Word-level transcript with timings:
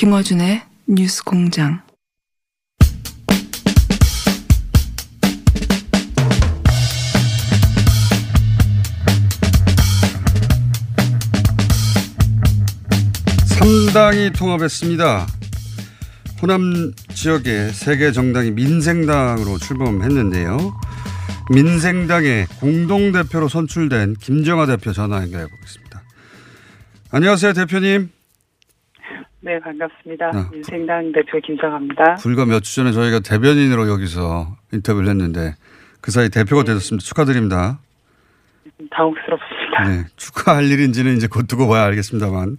김어준의 0.00 0.62
뉴스 0.86 1.22
공장. 1.22 1.82
삼당이 13.44 14.32
통합했습니다. 14.32 15.26
호남 16.40 16.94
지역의 17.12 17.74
세계 17.74 18.10
정당이 18.10 18.52
민생당으로 18.52 19.58
출범했는데요. 19.58 20.80
민생당의 21.50 22.46
공동 22.58 23.12
대표로 23.12 23.48
선출된 23.48 24.14
김정아 24.14 24.64
대표 24.64 24.94
전화 24.94 25.16
연결해 25.16 25.46
보겠습니다. 25.46 26.02
안녕하세요, 27.10 27.52
대표님. 27.52 28.19
네, 29.42 29.58
반갑습니다. 29.60 30.26
아, 30.34 30.48
민생당 30.52 31.12
대표 31.12 31.40
김정아입니다. 31.40 32.16
불과 32.16 32.44
몇 32.44 32.60
주 32.62 32.74
전에 32.74 32.92
저희가 32.92 33.20
대변인으로 33.20 33.88
여기서 33.88 34.56
인터뷰를 34.72 35.08
했는데 35.08 35.54
그 36.00 36.10
사이 36.10 36.28
대표가 36.28 36.62
되셨습니다. 36.64 37.04
축하드립니다. 37.04 37.80
당혹스럽습니다. 38.90 39.88
네, 39.88 40.04
축하할 40.16 40.64
일인지는 40.64 41.16
이제 41.16 41.26
곧 41.26 41.46
두고 41.46 41.68
봐야 41.68 41.84
알겠습니다만 41.84 42.58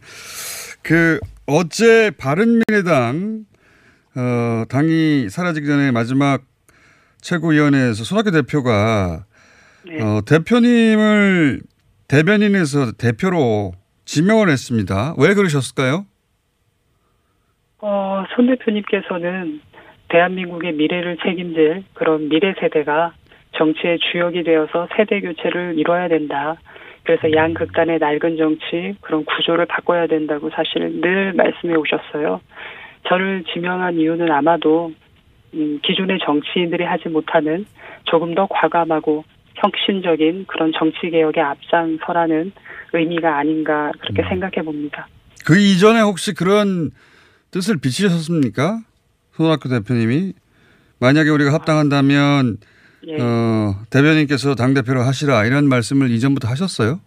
그 0.81 1.19
어제 1.45 2.09
바른미래당 2.17 3.45
어, 4.15 4.63
당이 4.67 5.29
사라지기 5.29 5.67
전에 5.67 5.91
마지막 5.91 6.41
최고위원회에서 7.21 8.03
손학규 8.03 8.31
대표가 8.31 9.25
네. 9.85 10.02
어, 10.02 10.21
대표님을 10.25 11.61
대변인에서 12.07 12.93
대표로 12.93 13.73
지명을 14.05 14.49
했습니다. 14.49 15.13
왜 15.17 15.33
그러셨을까요? 15.35 16.05
어, 17.81 18.23
손 18.35 18.47
대표님께서는 18.47 19.59
대한민국의 20.09 20.73
미래를 20.73 21.17
책임질 21.17 21.83
그런 21.93 22.29
미래 22.29 22.53
세대가 22.59 23.13
정치의 23.57 23.99
주역이 23.99 24.43
되어서 24.43 24.87
세대 24.95 25.19
교체를 25.21 25.77
이뤄야 25.77 26.07
된다. 26.07 26.55
그래서 27.03 27.33
양극단의 27.33 27.97
낡은 27.99 28.37
정치 28.37 28.95
그런 29.02 29.25
구조를 29.25 29.65
바꿔야 29.65 30.05
된다고 30.07 30.49
사실 30.52 31.02
늘 31.02 31.33
말씀해 31.33 31.75
오셨어요. 31.75 32.39
저를 33.07 33.43
지명한 33.52 33.95
이유는 33.95 34.31
아마도 34.31 34.91
음, 35.53 35.79
기존의 35.83 36.19
정치인들이 36.23 36.83
하지 36.83 37.09
못하는 37.09 37.65
조금 38.03 38.35
더 38.35 38.47
과감하고 38.47 39.23
혁신적인 39.55 40.45
그런 40.47 40.71
정치 40.77 41.09
개혁에 41.09 41.41
앞장서라는 41.41 42.52
의미가 42.93 43.37
아닌가 43.37 43.91
그렇게 43.99 44.23
생각해 44.30 44.64
봅니다. 44.64 45.08
그 45.45 45.58
이전에 45.58 46.02
혹시 46.02 46.33
그런 46.33 46.91
뜻을 47.52 47.78
비치셨습니까? 47.78 48.82
손학규 49.34 49.70
대표님이 49.70 50.34
만약에 51.00 51.30
우리가 51.30 51.54
합당한다면 51.54 52.58
예. 53.08 53.17
어, 53.20 53.76
대변인께서 53.89 54.56
당 54.56 54.73
대표를 54.73 55.06
하시라 55.06 55.45
이런 55.45 55.67
말씀을 55.67 56.12
이전부터 56.12 56.48
하셨어요? 56.48 57.02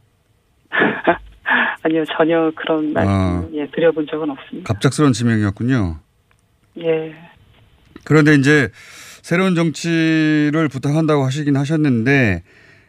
아니요, 1.83 2.05
전혀 2.17 2.51
그런 2.57 2.93
말씀 2.93 3.11
아. 3.11 3.47
예, 3.53 3.69
드려본 3.71 4.07
적은 4.11 4.31
없습니다. 4.31 4.73
갑작스러운 4.73 5.13
지명이었군요. 5.13 5.99
예, 6.79 7.15
그런데 8.05 8.35
이제 8.35 8.71
새로운 9.23 9.55
정치를 9.55 10.69
부탁한다고 10.71 11.25
하시긴 11.25 11.57
하셨는데 11.57 12.43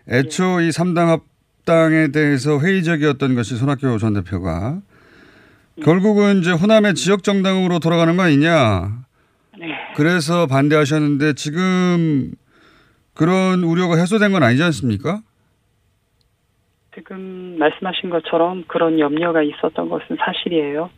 애초 0.09 0.61
이 0.61 0.69
3당 0.69 1.07
합당에 1.07 2.09
대해서 2.09 2.59
회의적이었던 2.59 3.35
것이 3.35 3.55
손학규 3.55 3.97
전 3.99 4.13
대표가 4.13 4.81
결국은 5.83 6.39
이제 6.39 6.51
호남의 6.51 6.95
지역 6.95 7.23
정당으로 7.23 7.79
돌아가는 7.79 8.15
거 8.15 8.23
아니냐. 8.23 9.05
네. 9.57 9.67
그래서 9.95 10.47
반대하셨는데 10.47 11.33
지금 11.33 12.31
그런 13.13 13.63
우려가 13.63 13.95
해소된 13.97 14.31
건 14.31 14.43
아니지 14.43 14.63
않습니까? 14.63 15.21
지금 16.93 17.57
말씀하신 17.59 18.09
것처럼 18.09 18.63
그런 18.67 18.99
염려가 18.99 19.41
있었던 19.43 19.89
것은 19.89 20.17
사실이에요. 20.17 20.89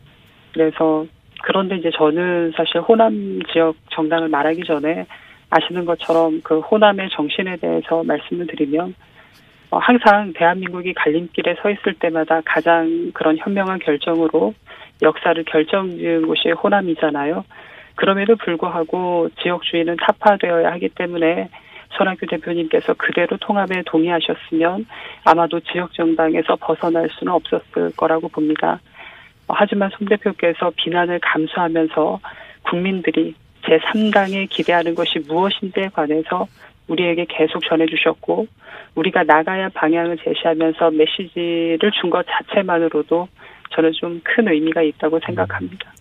그래서 0.52 1.06
그런데 1.42 1.76
이제 1.76 1.90
저는 1.96 2.52
사실 2.56 2.80
호남 2.80 3.40
지역 3.52 3.76
정당을 3.90 4.28
말하기 4.28 4.62
전에 4.64 5.06
아시는 5.50 5.84
것처럼 5.84 6.40
그 6.42 6.60
호남의 6.60 7.10
정신에 7.10 7.56
대해서 7.56 8.02
말씀을 8.04 8.46
드리면 8.46 8.90
어, 8.90 8.94
항상 9.70 10.32
대한민국이 10.34 10.94
갈림길에 10.94 11.56
서 11.62 11.70
있을 11.70 11.94
때마다 11.94 12.40
가장 12.44 13.10
그런 13.12 13.36
현명한 13.36 13.80
결정으로 13.80 14.54
역사를 15.02 15.42
결정지은 15.44 16.26
곳이 16.26 16.50
호남이잖아요. 16.50 17.44
그럼에도 17.94 18.36
불구하고 18.36 19.28
지역주의는 19.42 19.96
타파되어야 19.96 20.72
하기 20.72 20.88
때문에 20.90 21.48
손학규 21.96 22.26
대표님께서 22.26 22.94
그대로 22.94 23.36
통합에 23.38 23.82
동의하셨으면 23.86 24.86
아마도 25.24 25.60
지역 25.60 25.92
정당에서 25.94 26.56
벗어날 26.56 27.08
수는 27.10 27.32
없었을 27.32 27.92
거라고 27.96 28.28
봅니다. 28.28 28.80
어, 29.48 29.54
하지만 29.56 29.90
손 29.96 30.06
대표께서 30.06 30.70
비난을 30.76 31.20
감수하면서 31.20 32.20
국민들이 32.62 33.34
제3당에 33.62 34.48
기대하는 34.48 34.94
것이 34.94 35.18
무엇인지에 35.26 35.88
관해서 35.92 36.46
우리에게 36.88 37.26
계속 37.28 37.62
전해주셨고 37.68 38.46
우리가 38.94 39.22
나가야 39.24 39.68
방향을 39.70 40.18
제시하면서 40.24 40.90
메시지를 40.90 41.78
준 42.00 42.10
것 42.10 42.24
자체만으로도 42.26 43.28
저는 43.74 43.92
좀 44.00 44.20
큰 44.24 44.48
의미가 44.48 44.82
있다고 44.82 45.20
생각합니다. 45.24 45.92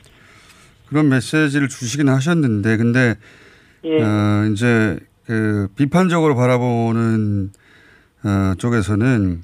그런 0.88 1.10
메시지를 1.10 1.68
주시긴 1.68 2.08
하셨는데 2.10 2.78
근데 2.78 3.16
예. 3.84 4.02
어, 4.02 4.46
이제 4.52 4.98
그 5.26 5.68
비판적으로 5.76 6.36
바라보는 6.36 7.52
어, 8.24 8.54
쪽에서는 8.58 9.42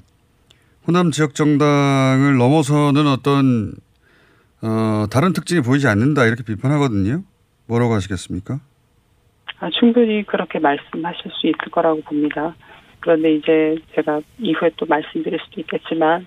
호남 0.86 1.10
지역 1.10 1.34
정당을 1.34 2.36
넘어서는 2.38 3.06
어떤 3.06 3.72
어, 4.62 5.06
다른 5.10 5.32
특징이 5.34 5.60
보이지 5.60 5.86
않는다 5.86 6.24
이렇게 6.24 6.42
비판하거든요. 6.42 7.22
뭐라고 7.66 7.92
하시겠습니까? 7.94 8.60
아, 9.60 9.70
충분히 9.70 10.22
그렇게 10.24 10.58
말씀하실 10.58 11.30
수 11.32 11.46
있을 11.46 11.70
거라고 11.70 12.00
봅니다. 12.02 12.54
그런데 13.00 13.34
이제 13.34 13.76
제가 13.94 14.20
이후에 14.38 14.70
또 14.76 14.86
말씀드릴 14.86 15.38
수도 15.44 15.60
있겠지만 15.60 16.26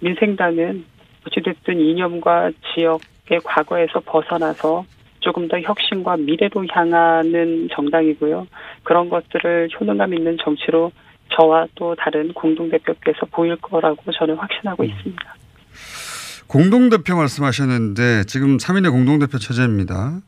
민생당은 0.00 0.84
어찌됐든 1.26 1.80
이념과 1.80 2.50
지역의 2.74 3.40
과거에서 3.44 4.00
벗어나서 4.00 4.84
조금 5.20 5.48
더 5.48 5.58
혁신과 5.58 6.18
미래로 6.18 6.66
향하는 6.70 7.68
정당이고요. 7.72 8.46
그런 8.84 9.08
것들을 9.08 9.70
효능감 9.78 10.14
있는 10.14 10.36
정치로 10.42 10.92
저와 11.34 11.66
또 11.74 11.94
다른 11.96 12.32
공동대표께서 12.32 13.26
보일 13.32 13.56
거라고 13.56 14.12
저는 14.12 14.36
확신하고 14.36 14.84
있습니다. 14.84 15.34
공동대표 16.46 17.16
말씀하셨는데 17.16 18.24
지금 18.24 18.56
3인의 18.56 18.90
공동대표 18.90 19.38
체제입니다. 19.38 20.20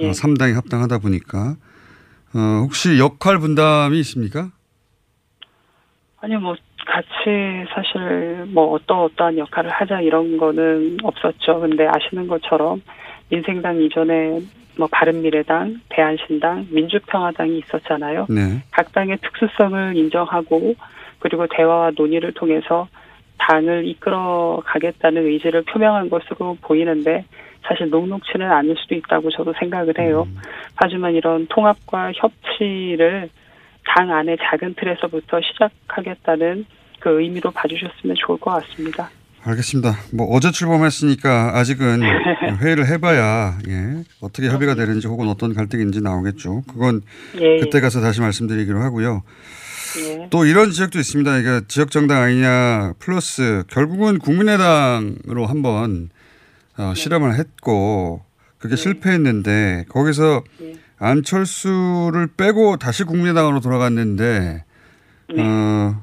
예. 0.00 0.08
어, 0.08 0.10
3당이 0.12 0.54
합당하다 0.54 0.98
보니까 0.98 1.56
어, 2.34 2.62
혹시 2.62 2.98
역할 2.98 3.38
분담이 3.38 3.98
있습니까? 4.00 4.50
아니요, 6.20 6.40
뭐 6.40 6.56
같이 6.86 7.64
사실 7.74 8.46
뭐 8.48 8.72
어떠 8.72 9.04
어떠한 9.04 9.38
역할을 9.38 9.70
하자 9.70 10.00
이런 10.00 10.36
거는 10.36 10.98
없었죠. 11.02 11.60
근데 11.60 11.86
아시는 11.86 12.26
것처럼 12.26 12.82
민생당 13.28 13.80
이전에 13.80 14.40
뭐 14.78 14.88
바른미래당, 14.90 15.80
대한신당, 15.88 16.68
민주평화당이 16.70 17.58
있었잖아요. 17.58 18.26
네. 18.30 18.62
각 18.70 18.92
당의 18.92 19.18
특수성을 19.18 19.96
인정하고 19.96 20.74
그리고 21.18 21.46
대화와 21.48 21.92
논의를 21.96 22.32
통해서 22.32 22.88
당을 23.38 23.86
이끌어 23.86 24.62
가겠다는 24.66 25.26
의지를 25.26 25.62
표명한 25.62 26.10
것으로 26.10 26.56
보이는데 26.60 27.24
사실 27.66 27.90
녹록치는 27.90 28.50
않을 28.50 28.76
수도 28.78 28.94
있다고 28.94 29.30
저도 29.30 29.52
생각을 29.58 29.94
해요. 29.98 30.26
하지만 30.74 31.14
이런 31.14 31.46
통합과 31.48 32.12
협치를 32.14 33.28
당 33.94 34.10
안의 34.12 34.38
작은 34.40 34.74
틀에서부터 34.74 35.40
시작하겠다는 35.40 36.66
그 37.00 37.20
의미로 37.20 37.50
봐주셨으면 37.50 38.16
좋을 38.16 38.38
것 38.38 38.50
같습니다. 38.52 39.10
알겠습니다. 39.44 39.94
뭐 40.12 40.26
어제 40.34 40.50
출범했으니까 40.50 41.56
아직은 41.56 42.02
회의를 42.60 42.86
해봐야 42.88 43.56
예, 43.68 44.02
어떻게 44.20 44.48
협의가 44.48 44.74
되는지 44.74 45.06
혹은 45.06 45.28
어떤 45.28 45.54
갈등인지 45.54 46.02
나오겠죠. 46.02 46.62
그건 46.68 47.02
예, 47.40 47.58
그때 47.60 47.80
가서 47.80 48.00
다시 48.00 48.20
말씀드리기로 48.20 48.80
하고요. 48.80 49.22
예. 50.04 50.28
또 50.30 50.44
이런 50.44 50.70
지역도 50.70 50.98
있습니다. 50.98 51.38
이게 51.38 51.60
지역 51.68 51.90
정당 51.90 52.22
아니냐 52.22 52.94
플러스 52.98 53.64
결국은 53.68 54.18
국민의당으로 54.18 55.46
한번 55.46 56.10
어, 56.76 56.94
실험을 56.94 57.38
했고 57.38 58.22
그게 58.58 58.76
실패했는데 58.76 59.86
거기서 59.88 60.42
네. 60.60 60.74
안철수를 60.98 62.28
빼고 62.36 62.76
다시 62.76 63.04
국민의당으로 63.04 63.60
돌아갔는데 63.60 64.64
네. 65.34 65.42
어, 65.42 66.02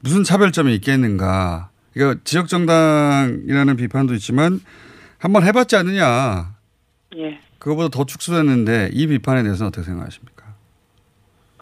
무슨 0.00 0.24
차별점이 0.24 0.74
있겠는가? 0.76 1.70
이거 1.96 2.14
지역 2.24 2.48
정당이라는 2.48 3.76
비판도 3.76 4.14
있지만 4.14 4.60
한번 5.18 5.44
해봤지 5.44 5.76
않느냐? 5.76 6.54
예. 7.16 7.40
그거보다 7.58 7.88
더 7.88 8.04
축소됐는데 8.04 8.90
이 8.92 9.06
비판에 9.06 9.42
대해서는 9.42 9.68
어떻게 9.68 9.84
생각하십니까? 9.84 10.35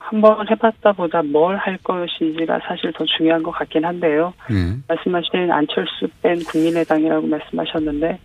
한번 0.05 0.47
해봤다 0.49 0.93
보다 0.93 1.23
뭘 1.23 1.57
할 1.57 1.79
것인지가 1.79 2.61
사실 2.67 2.93
더 2.93 3.05
중요한 3.07 3.43
것 3.43 3.51
같긴 3.53 3.85
한데요. 3.85 4.35
예. 4.51 4.77
말씀하신 4.87 5.51
안철수 5.51 6.09
뺀 6.23 6.39
국민의당이라고 6.45 7.27
말씀하셨는데 7.27 8.19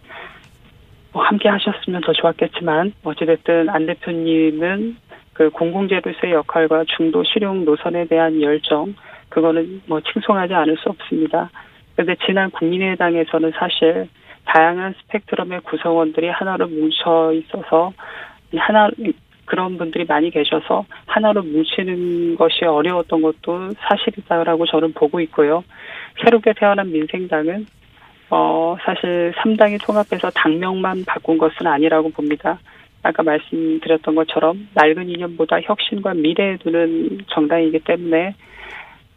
뭐 1.14 1.24
함께 1.24 1.48
하셨으면 1.48 2.02
더 2.02 2.12
좋았겠지만 2.12 2.94
어찌됐든 3.04 3.70
안 3.70 3.86
대표님은 3.86 4.98
그 5.34 5.50
공공재로서의 5.52 6.34
역할과 6.34 6.84
중도 6.98 7.24
실용 7.24 7.64
노선에 7.64 8.06
대한 8.08 8.42
열정 8.42 8.94
그거는 9.30 9.82
뭐 9.86 10.02
칭송하지 10.02 10.54
않을 10.54 10.78
수 10.78 10.90
없습니다. 10.90 11.50
그런데 11.96 12.16
지난 12.26 12.52
국민의당에서는 12.52 13.54
사실 13.58 14.10
다양한 14.46 14.96
스펙트럼의 15.02 15.62
구성원들이 15.62 16.28
하나로 16.28 16.68
뭉쳐 16.68 17.32
있어서 17.34 17.94
이 18.52 18.58
하나 18.58 18.90
그런 19.50 19.80
분들이 19.80 20.06
많이 20.06 20.30
계셔서 20.30 20.86
하나로 21.08 21.42
뭉치는 21.42 22.36
것이 22.36 22.66
어려웠던 22.66 23.22
것도 23.22 23.74
사실이다라고 23.80 24.68
저는 24.68 24.94
보고 24.94 25.20
있고요. 25.22 25.64
새롭게 26.24 26.54
태어난 26.54 26.92
민생당은 26.92 27.66
어 28.30 28.78
사실 28.86 29.34
3당이 29.38 29.84
통합해서 29.84 30.30
당명만 30.30 31.04
바꾼 31.06 31.40
것은 31.40 31.66
아니라고 31.66 32.10
봅니다. 32.12 32.60
아까 33.02 33.24
말씀드렸던 33.24 34.14
것처럼 34.14 34.70
낡은 34.76 35.10
이념보다 35.10 35.62
혁신과 35.62 36.14
미래에 36.14 36.58
두는 36.58 37.22
정당이기 37.30 37.80
때문에 37.80 38.36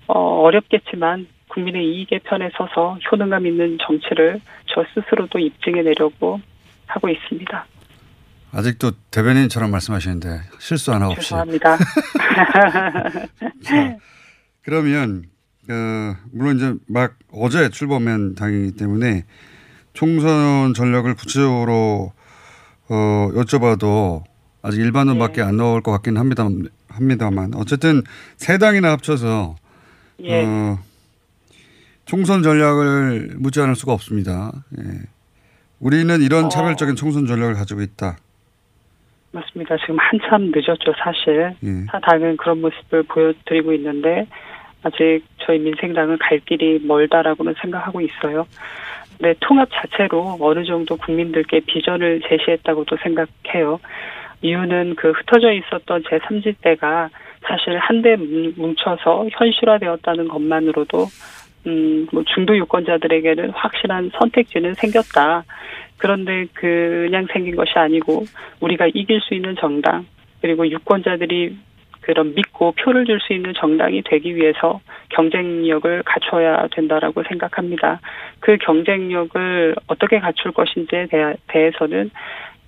어 0.06 0.18
어렵겠지만 0.44 1.26
국민의 1.48 1.86
이익의 1.86 2.20
편에 2.20 2.48
서서 2.56 2.96
효능감 3.10 3.46
있는 3.46 3.76
정치를 3.82 4.40
저 4.66 4.82
스스로도 4.94 5.38
입증해 5.38 5.82
내려고 5.82 6.40
하고 6.86 7.10
있습니다. 7.10 7.66
아직도 8.52 8.92
대변인처럼 9.10 9.70
말씀하시는데 9.70 10.42
실수 10.58 10.92
하나 10.92 11.08
없이. 11.08 11.22
죄송합니다. 11.22 11.78
자, 13.64 13.96
그러면 14.62 15.24
어, 15.70 16.16
물론 16.32 16.56
이제 16.56 16.74
막 16.86 17.14
어제 17.30 17.70
출범한 17.70 18.34
당이기 18.34 18.76
때문에 18.76 19.24
총선 19.94 20.74
전략을 20.74 21.14
구체적으로 21.14 22.12
어, 22.88 23.30
여쭤봐도 23.34 24.22
아직 24.60 24.80
일반론밖에 24.80 25.36
네. 25.36 25.42
안 25.42 25.56
나올 25.56 25.80
것 25.82 25.90
같긴 25.92 26.18
합니다. 26.18 26.46
합니다만 26.88 27.54
어쨌든 27.54 28.02
세 28.36 28.58
당이나 28.58 28.90
합쳐서 28.92 29.56
예. 30.24 30.44
어, 30.44 30.78
총선 32.04 32.42
전략을 32.42 33.36
묻지 33.38 33.60
않을 33.60 33.76
수가 33.76 33.94
없습니다. 33.94 34.52
예. 34.78 34.84
우리는 35.80 36.20
이런 36.20 36.44
어. 36.44 36.48
차별적인 36.50 36.96
총선 36.96 37.26
전략을 37.26 37.54
가지고 37.54 37.80
있다. 37.80 38.18
맞습니다. 39.32 39.76
지금 39.78 39.98
한참 39.98 40.52
늦었죠, 40.54 40.92
사실. 40.98 41.54
예. 41.62 41.86
타 41.88 41.98
당은 42.00 42.36
그런 42.36 42.60
모습을 42.60 43.02
보여드리고 43.04 43.72
있는데 43.74 44.26
아직 44.82 45.22
저희 45.38 45.58
민생당은 45.58 46.18
갈 46.18 46.38
길이 46.40 46.78
멀다라고는 46.84 47.54
생각하고 47.60 48.00
있어요. 48.00 48.46
네, 49.18 49.34
통합 49.40 49.68
자체로 49.72 50.36
어느 50.40 50.64
정도 50.64 50.96
국민들께 50.96 51.60
비전을 51.60 52.22
제시했다고도 52.28 52.96
생각해요. 53.02 53.78
이유는 54.42 54.96
그 54.96 55.12
흩어져 55.12 55.52
있었던 55.52 56.02
제3지대가 56.02 57.08
사실 57.46 57.78
한데 57.78 58.16
뭉쳐서 58.16 59.28
현실화되었다는 59.32 60.28
것만으로도 60.28 61.06
음, 61.66 62.06
뭐 62.12 62.24
중도 62.34 62.56
유권자들에게는 62.56 63.50
확실한 63.50 64.10
선택지는 64.14 64.74
생겼다. 64.74 65.44
그런데 65.98 66.46
그냥 66.54 67.26
생긴 67.32 67.54
것이 67.54 67.72
아니고 67.76 68.24
우리가 68.60 68.88
이길 68.92 69.20
수 69.20 69.34
있는 69.34 69.54
정당 69.56 70.06
그리고 70.40 70.68
유권자들이 70.68 71.56
그런 72.00 72.34
믿고 72.34 72.72
표를 72.72 73.04
줄 73.04 73.20
수 73.20 73.32
있는 73.32 73.54
정당이 73.54 74.02
되기 74.02 74.34
위해서 74.34 74.80
경쟁력을 75.10 76.02
갖춰야 76.02 76.66
된다라고 76.72 77.22
생각합니다. 77.22 78.00
그 78.40 78.56
경쟁력을 78.58 79.76
어떻게 79.86 80.18
갖출 80.18 80.50
것인지에 80.50 81.06
대해서는 81.46 82.10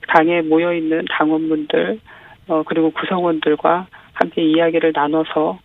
당에 0.06 0.42
모여 0.42 0.72
있는 0.72 1.04
당원분들 1.10 1.98
어, 2.46 2.62
그리고 2.64 2.90
구성원들과 2.90 3.86
함께 4.12 4.42
이야기를 4.42 4.92
나눠서 4.94 5.58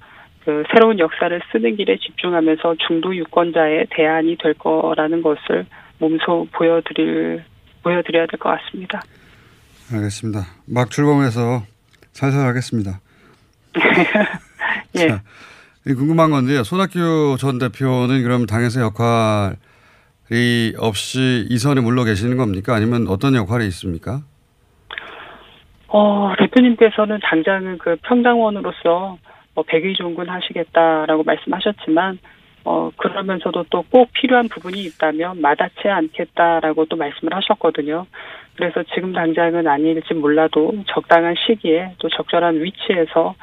그 0.49 0.63
새로운 0.73 0.97
역사를 0.97 1.39
쓰는 1.51 1.75
길에 1.75 1.95
집중하면서 1.97 2.77
중도 2.87 3.15
유권자의 3.15 3.85
대안이 3.91 4.35
될 4.41 4.55
거라는 4.55 5.21
것을 5.21 5.67
몸소 5.99 6.47
보여드릴 6.51 7.43
보여드려야 7.83 8.25
될 8.25 8.39
것 8.39 8.49
같습니다. 8.57 8.99
알겠습니다. 9.93 10.39
막 10.67 10.89
출범해서 10.89 11.61
살살 12.13 12.47
하겠습니다. 12.47 12.99
예. 14.97 15.07
자, 15.09 15.21
이 15.85 15.93
궁금한 15.93 16.31
건데요. 16.31 16.63
손학규 16.63 17.37
전 17.39 17.59
대표는 17.59 18.23
그럼 18.23 18.47
당에서 18.47 18.81
역할이 18.81 20.73
없이 20.79 21.45
이 21.47 21.57
선에 21.59 21.79
물러 21.81 22.05
계시는 22.05 22.37
겁니까? 22.37 22.73
아니면 22.73 23.05
어떤 23.07 23.35
역할이 23.35 23.67
있습니까? 23.67 24.21
어, 25.89 26.33
대표님께서는 26.39 27.19
당장은 27.21 27.77
그 27.77 27.97
평당원으로서 28.01 29.19
뭐 29.59 29.63
백의종군 29.67 30.29
하시겠다라고 30.29 31.23
말씀하셨지만 31.23 32.19
어, 32.63 32.91
그러면서도 32.97 33.65
또 33.69 33.83
꼭 33.89 34.09
필요한 34.13 34.47
부분이 34.47 34.81
있다면 34.83 35.41
마다치 35.41 35.87
않겠다라고 35.87 36.85
또 36.85 36.95
말씀을 36.95 37.33
하셨거든요. 37.35 38.05
그래서 38.55 38.83
지금 38.93 39.11
당장은 39.13 39.67
아닐지 39.67 40.13
몰라도 40.13 40.71
적당한 40.87 41.35
시기에 41.47 41.95
또 41.97 42.07
적절한 42.09 42.61
위치에서 42.63 43.35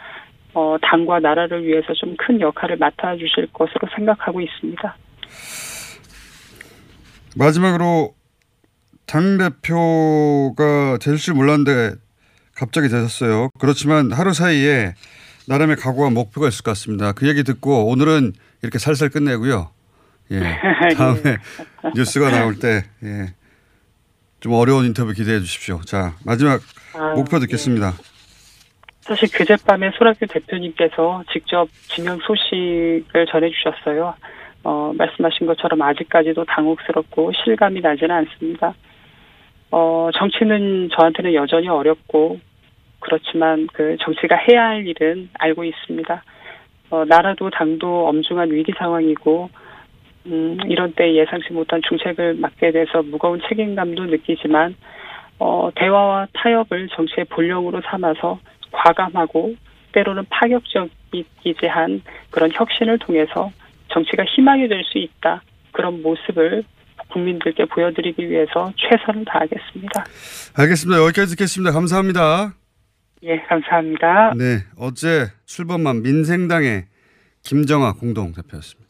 어, 0.54 0.76
당과 0.80 1.20
나라를 1.20 1.64
위해서 1.66 1.92
좀 1.94 2.16
큰 2.18 2.40
역할을 2.40 2.76
맡아주실 2.78 3.48
것으로 3.52 3.88
생각하고 3.94 4.40
있습니다. 4.40 4.96
마지막으로 7.36 8.14
당 9.06 9.36
대표가 9.38 10.98
될 10.98 11.16
줄 11.18 11.34
몰랐는데 11.34 11.96
갑자기 12.54 12.88
되셨어요. 12.88 13.50
그렇지만 13.60 14.12
하루 14.12 14.32
사이에 14.32 14.94
나름의 15.48 15.76
각오와 15.76 16.10
목표가 16.10 16.48
있을 16.48 16.62
것 16.64 16.72
같습니다. 16.72 17.12
그 17.12 17.28
얘기 17.28 17.42
듣고 17.42 17.88
오늘은 17.88 18.32
이렇게 18.62 18.78
살살 18.78 19.10
끝내고요. 19.10 19.70
예. 20.32 20.40
다음에 20.96 21.36
뉴스가 21.94 22.30
나올 22.30 22.58
때, 22.58 22.82
예. 23.04 23.32
좀 24.40 24.52
어려운 24.54 24.84
인터뷰 24.84 25.12
기대해 25.12 25.38
주십시오. 25.38 25.80
자, 25.82 26.14
마지막 26.24 26.60
아, 26.94 27.14
목표 27.14 27.38
듣겠습니다. 27.38 27.92
사실 29.00 29.30
그젯밤에 29.32 29.92
손학규 29.96 30.26
대표님께서 30.26 31.22
직접 31.32 31.68
지명 31.88 32.18
소식을 32.18 33.26
전해주셨어요. 33.30 34.14
어, 34.64 34.92
말씀하신 34.98 35.46
것처럼 35.46 35.80
아직까지도 35.80 36.44
당혹스럽고 36.44 37.30
실감이 37.44 37.80
나지는 37.80 38.16
않습니다. 38.16 38.74
어, 39.70 40.10
정치는 40.12 40.88
저한테는 40.96 41.34
여전히 41.34 41.68
어렵고 41.68 42.40
그렇지만 43.00 43.66
그 43.72 43.96
정치가 44.00 44.36
해야 44.36 44.66
할 44.68 44.86
일은 44.86 45.28
알고 45.38 45.64
있습니다. 45.64 46.22
어, 46.90 47.04
나라도 47.04 47.50
당도 47.50 48.08
엄중한 48.08 48.50
위기 48.52 48.72
상황이고 48.78 49.50
음, 50.26 50.58
이런 50.68 50.92
때 50.92 51.14
예상치 51.14 51.52
못한 51.52 51.80
중책을 51.88 52.34
맡게 52.34 52.72
돼서 52.72 53.02
무거운 53.02 53.40
책임감도 53.48 54.06
느끼지만 54.06 54.74
어, 55.38 55.70
대화와 55.74 56.28
타협을 56.32 56.88
정치의 56.88 57.26
본령으로 57.26 57.82
삼아서 57.82 58.38
과감하고 58.72 59.54
때로는 59.92 60.24
파격적이기한 60.30 62.02
그런 62.30 62.50
혁신을 62.52 62.98
통해서 62.98 63.50
정치가 63.88 64.24
희망이 64.24 64.68
될 64.68 64.82
수 64.84 64.98
있다. 64.98 65.42
그런 65.72 66.02
모습을 66.02 66.64
국민들께 67.08 67.64
보여드리기 67.66 68.28
위해서 68.28 68.72
최선을 68.76 69.24
다하겠습니다. 69.24 70.04
알겠습니다. 70.56 71.02
여기까지 71.02 71.36
듣겠습니다. 71.36 71.72
감사합니다. 71.72 72.65
예, 73.28 73.40
감사합니다. 73.48 74.34
네, 74.36 74.62
어제 74.76 75.26
출범한 75.46 76.02
민생당의 76.02 76.86
김정아 77.42 77.94
공동 77.94 78.32
대표였습니다. 78.32 78.86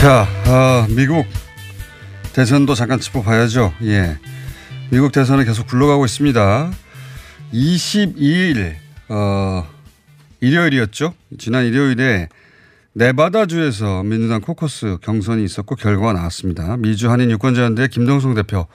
자, 0.00 0.26
아, 0.46 0.86
미국 0.96 1.26
대선도 2.32 2.74
잠깐 2.74 2.98
짚어봐야죠. 3.00 3.74
예. 3.82 4.16
미국 4.90 5.12
대선은 5.12 5.44
계속 5.44 5.66
굴러가고 5.66 6.06
있습니다. 6.06 6.70
22일, 7.52 8.76
어, 9.10 9.66
일요일이었죠. 10.40 11.12
지난 11.38 11.66
일요일에 11.66 12.28
네바다주에서 12.96 14.04
민주당 14.04 14.40
코커스 14.40 14.96
경선이 15.02 15.44
있었고 15.44 15.74
결과가 15.74 16.14
나왔습니다. 16.14 16.78
미주 16.78 17.10
한인 17.10 17.30
유권자연대 17.30 17.88
김동성 17.88 18.32
대표 18.32 18.66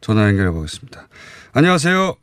전화 0.00 0.26
연결해 0.26 0.50
보겠습니다. 0.52 1.06
안녕하세요. 1.52 2.14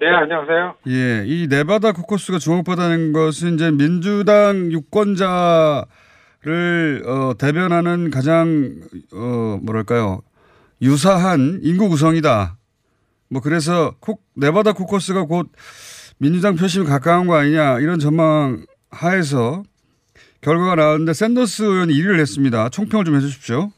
네, 0.00 0.06
안녕하세요. 0.06 0.76
예, 0.86 1.24
이 1.26 1.48
네바다 1.48 1.92
코커스가 1.92 2.38
주목받는 2.38 3.12
것은 3.12 3.54
이제 3.54 3.72
민주당 3.72 4.70
유권자를 4.70 5.86
어, 7.04 7.32
대변하는 7.36 8.12
가장 8.12 8.72
어, 9.12 9.58
뭐랄까요 9.64 10.22
유사한 10.80 11.58
인구 11.64 11.88
구성이다. 11.88 12.56
뭐 13.30 13.42
그래서 13.42 13.96
콕 13.98 14.22
네바다 14.36 14.74
코커스가 14.74 15.24
곧 15.24 15.50
민주당 16.18 16.54
표심이 16.54 16.86
가까운 16.86 17.26
거 17.26 17.34
아니냐 17.34 17.80
이런 17.80 17.98
전망 17.98 18.64
하에서 18.90 19.62
결과가 20.40 20.76
나왔는데 20.76 21.12
샌더스 21.12 21.64
의원이 21.64 21.92
1위를 21.92 22.20
했습니다. 22.20 22.68
총평을 22.68 23.04
좀 23.04 23.16
해주십시오. 23.16 23.70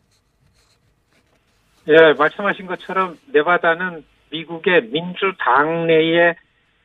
예, 1.88 2.12
말씀하신 2.19 2.67
것처럼 2.67 3.17
네바다는 3.33 4.05
미국의 4.31 4.88
민주당 4.91 5.87
내의 5.87 6.35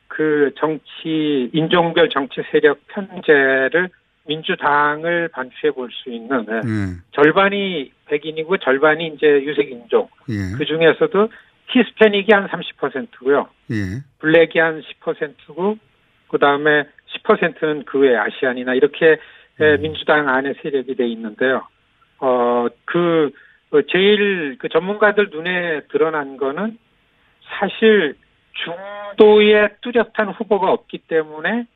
그 0.08 0.52
정치 0.58 1.50
인종별 1.52 2.08
정치 2.08 2.40
세력 2.50 2.78
편제를 2.88 3.90
민주당을 4.26 5.28
반추해 5.28 5.72
볼 5.72 5.90
수 5.90 6.08
있는 6.10 6.46
예. 6.48 6.56
예, 6.56 6.86
절반이 7.12 7.92
백인이고 8.06 8.56
절반이 8.58 9.12
이제 9.14 9.26
유색 9.26 9.70
인종 9.70 10.08
예, 10.30 10.56
그 10.56 10.64
중에서도 10.64 11.28
히스패닉이 11.68 12.32
한 12.32 12.46
30%고요. 12.48 13.48
예, 13.72 14.02
블랙이 14.20 14.58
한 14.58 14.82
10%고 15.02 15.76
그 16.28 16.38
다음에 16.38 16.84
10%는 17.22 17.84
그 17.84 17.98
외 17.98 18.16
아시안이나 18.16 18.74
이렇게 18.74 19.18
에, 19.60 19.76
민주당 19.78 20.28
안에 20.28 20.54
세력이 20.62 20.94
돼 20.96 21.06
있는데요. 21.08 21.66
어 22.18 22.68
그 22.84 23.30
제일 23.90 24.56
그 24.58 24.68
전문가들 24.68 25.30
눈에 25.32 25.80
드러난 25.90 26.36
거는 26.36 26.78
사실 27.58 28.14
중도에 28.52 29.68
뚜렷한 29.80 30.28
후보가 30.36 30.70
없기 30.70 30.98
때문에 31.08 31.66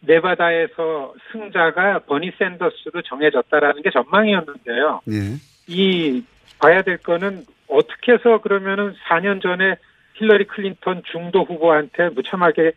네바다에서 0.00 1.14
승자가 1.30 2.00
버니 2.06 2.32
샌더스로 2.38 3.02
정해졌다라는 3.02 3.82
게 3.82 3.90
전망이었는데요. 3.90 5.02
예, 5.10 5.36
이 5.68 6.24
봐야 6.58 6.80
될 6.82 6.96
거는 6.96 7.44
어떻게 7.68 8.12
해서 8.12 8.38
그러면은 8.40 8.94
4년 9.08 9.42
전에 9.42 9.76
힐러리 10.14 10.44
클린턴 10.46 11.02
중도 11.12 11.44
후보한테 11.44 12.08
무참하게 12.10 12.72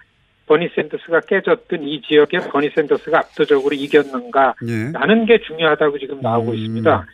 버니 0.48 0.70
샌더스가 0.75 1.22
깨졌던 1.22 1.84
이 1.84 2.02
지역에 2.02 2.38
버니 2.52 2.70
샌더스가 2.75 3.18
압도적으로 3.18 3.75
이겼는가 3.75 4.56
예. 4.68 4.92
라는 4.92 5.25
게 5.25 5.40
중요하다고 5.40 5.98
지금 6.00 6.22
나오고 6.22 6.52
음. 6.52 6.56
있습니다. 6.56 7.06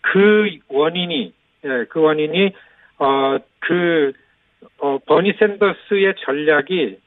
그 0.00 0.50
원인이 0.68 1.32
예, 1.64 1.84
그 1.88 2.00
원인이 2.00 2.52
어그 2.98 4.12
어, 4.78 4.98
버니 5.06 5.34
샌더스의 5.38 6.14
전략이 6.24 6.98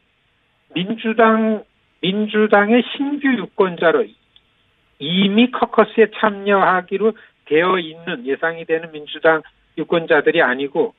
민주당 0.73 1.63
민주당의 2.01 2.83
신규 2.95 3.27
유권자로 3.27 4.05
이미 4.99 5.51
커커스에 5.51 6.07
참여하기로 6.19 7.13
되어 7.45 7.79
있는 7.79 8.25
예상이 8.25 8.65
되는 8.65 8.91
민주당 8.91 9.41
유권자들이 9.77 10.41
아니고 10.41 10.93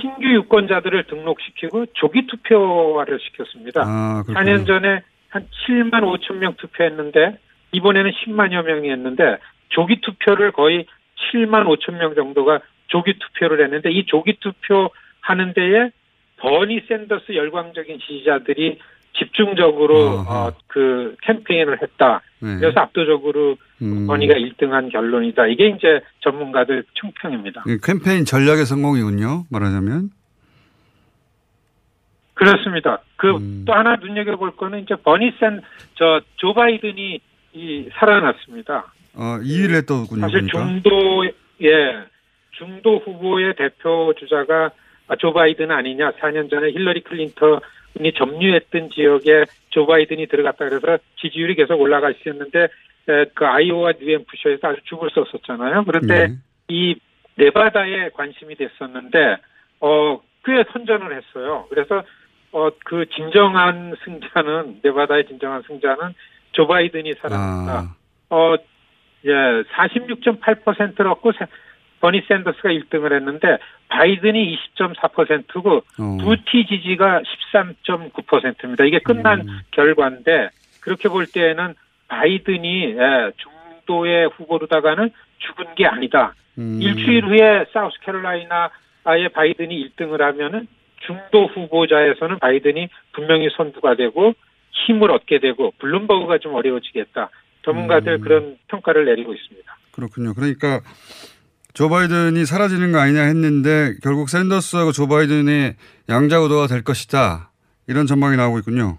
신규 0.00 0.28
유권자들을 0.28 1.04
등록시키고 1.04 1.86
조기 1.94 2.26
투표화를 2.26 3.18
시켰습니다. 3.20 3.82
아, 3.84 4.22
그렇군요. 4.26 4.38
4년 4.38 4.66
전에 4.66 5.02
한 5.28 5.46
7만 5.66 6.02
5천 6.02 6.36
명 6.36 6.54
투표했는데 6.56 7.38
이번에는 7.72 8.10
10만여 8.10 8.64
명이 8.64 8.90
했는데 8.90 9.38
조기 9.68 10.00
투표를 10.00 10.52
거의 10.52 10.86
7만 11.32 11.64
5천 11.66 11.98
명 11.98 12.14
정도가 12.14 12.60
조기 12.88 13.18
투표를 13.18 13.64
했는데 13.64 13.90
이 13.90 14.04
조기 14.06 14.36
투표 14.40 14.90
하는 15.20 15.54
데에 15.54 15.90
버니 16.38 16.82
샌더스 16.88 17.34
열광적인 17.34 18.00
지지자들이 18.00 18.78
집중적으로 19.14 20.20
아하. 20.20 20.46
어, 20.46 20.52
그 20.66 21.16
캠페인을 21.22 21.82
했다. 21.82 22.22
네. 22.40 22.58
그래서 22.58 22.80
압도적으로 22.80 23.56
음. 23.82 24.06
버니가 24.06 24.34
1등한 24.34 24.90
결론이다. 24.90 25.46
이게 25.48 25.68
이제 25.68 26.00
전문가들 26.20 26.84
총평입니다. 26.94 27.64
이 27.66 27.78
캠페인 27.82 28.24
전략의 28.24 28.64
성공이군요. 28.64 29.44
말하자면. 29.50 30.10
그렇습니다. 32.34 32.98
그또 33.16 33.36
음. 33.38 33.64
하나 33.68 33.96
눈여겨볼 33.96 34.56
거는 34.56 34.80
이제 34.82 34.96
버니 34.96 35.32
샌저 35.38 36.22
바이든이 36.54 37.20
이 37.52 37.88
살아났습니다. 37.92 38.92
어, 39.14 39.38
2위를 39.42 39.74
했더군요. 39.76 40.22
사실. 40.22 40.48
중도 40.48 41.26
예 41.62 42.12
중도 42.52 42.98
후보의 42.98 43.54
대표 43.56 44.14
주자가 44.18 44.70
아, 45.08 45.16
조 45.16 45.32
바이든 45.32 45.70
아니냐 45.70 46.12
4년 46.12 46.50
전에 46.50 46.70
힐러리 46.70 47.02
클린턴 47.02 47.60
이 48.00 48.12
점유했던 48.12 48.90
지역에 48.90 49.44
조 49.70 49.86
바이든이 49.86 50.26
들어갔다 50.26 50.68
그래서 50.68 50.98
지지율이 51.20 51.54
계속 51.54 51.80
올라가 51.80 52.10
있었는데 52.10 52.64
에, 53.08 53.24
그 53.34 53.44
아이오와 53.46 53.92
뉴햄프셔에서 54.00 54.68
아주 54.68 54.80
죽을 54.84 55.10
썼었잖아요. 55.10 55.84
그런데 55.84 56.28
네. 56.28 56.34
이 56.68 56.94
네바다에 57.36 58.10
관심이 58.10 58.54
됐었는데 58.54 59.36
어꽤 59.80 60.64
선전을 60.72 61.16
했어요. 61.16 61.66
그래서 61.68 62.02
어그 62.52 63.06
진정한 63.14 63.94
승자는 64.04 64.80
네바다의 64.82 65.26
진정한 65.26 65.62
승자는 65.66 66.14
조 66.52 66.66
바이든이 66.66 67.14
살아났다. 67.14 67.72
아, 67.72 67.96
어, 68.34 68.56
예, 69.24 69.30
46.8%를 69.30 71.10
얻고 71.12 71.32
세- 71.32 71.46
버니 72.02 72.22
샌더스가 72.26 72.68
1등을 72.68 73.14
했는데 73.14 73.58
바이든이 73.88 74.58
20.4%고 74.76 75.76
어. 75.76 76.16
부티 76.20 76.66
지지가 76.66 77.22
13.9%입니다. 77.52 78.84
이게 78.84 78.98
끝난 78.98 79.42
음. 79.42 79.60
결과인데 79.70 80.50
그렇게 80.80 81.08
볼 81.08 81.26
때에는 81.26 81.74
바이든이 82.08 82.96
예, 82.98 83.32
중도의 83.36 84.30
후보로다가는 84.36 85.10
죽은 85.38 85.76
게 85.76 85.86
아니다. 85.86 86.34
음. 86.58 86.80
일주일 86.82 87.24
후에 87.24 87.66
사우스캐롤라이나에 87.72 89.28
바이든이 89.32 89.90
1등을 89.96 90.20
하면은 90.20 90.66
중도 91.06 91.46
후보자에서는 91.46 92.40
바이든이 92.40 92.88
분명히 93.12 93.48
선두가 93.56 93.94
되고 93.94 94.34
힘을 94.86 95.12
얻게 95.12 95.38
되고 95.38 95.72
블룸버그가 95.78 96.38
좀 96.38 96.54
어려워지겠다. 96.54 97.30
전문가들 97.64 98.14
음. 98.14 98.20
그런 98.22 98.58
평가를 98.66 99.04
내리고 99.04 99.32
있습니다. 99.32 99.76
그렇군요. 99.92 100.34
그러니까 100.34 100.80
조 101.74 101.88
바이든이 101.88 102.44
사라지는 102.44 102.92
거 102.92 102.98
아니냐 102.98 103.22
했는데 103.22 103.94
결국 104.02 104.28
샌더스하고 104.28 104.92
조 104.92 105.08
바이든의 105.08 105.76
양자구도가 106.08 106.66
될 106.66 106.84
것이다. 106.84 107.50
이런 107.86 108.06
전망이 108.06 108.36
나오고 108.36 108.58
있군요. 108.58 108.98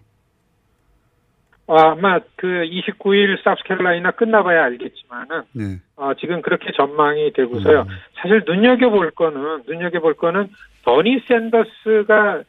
아, 1.67 1.91
아마 1.91 2.19
그 2.35 2.47
29일 2.47 3.41
사우스캐롤라이나 3.43 4.11
끝나봐야 4.11 4.65
알겠지만은 4.65 5.43
네. 5.53 5.63
어, 5.95 6.13
지금 6.19 6.41
그렇게 6.41 6.71
전망이 6.75 7.31
되고서요. 7.33 7.81
음. 7.81 7.87
사실 8.15 8.43
눈여겨볼 8.45 9.11
거는 9.11 9.63
눈여겨볼 9.67 10.15
거는 10.15 10.49
버니 10.83 11.21
샌더스가 11.27 12.43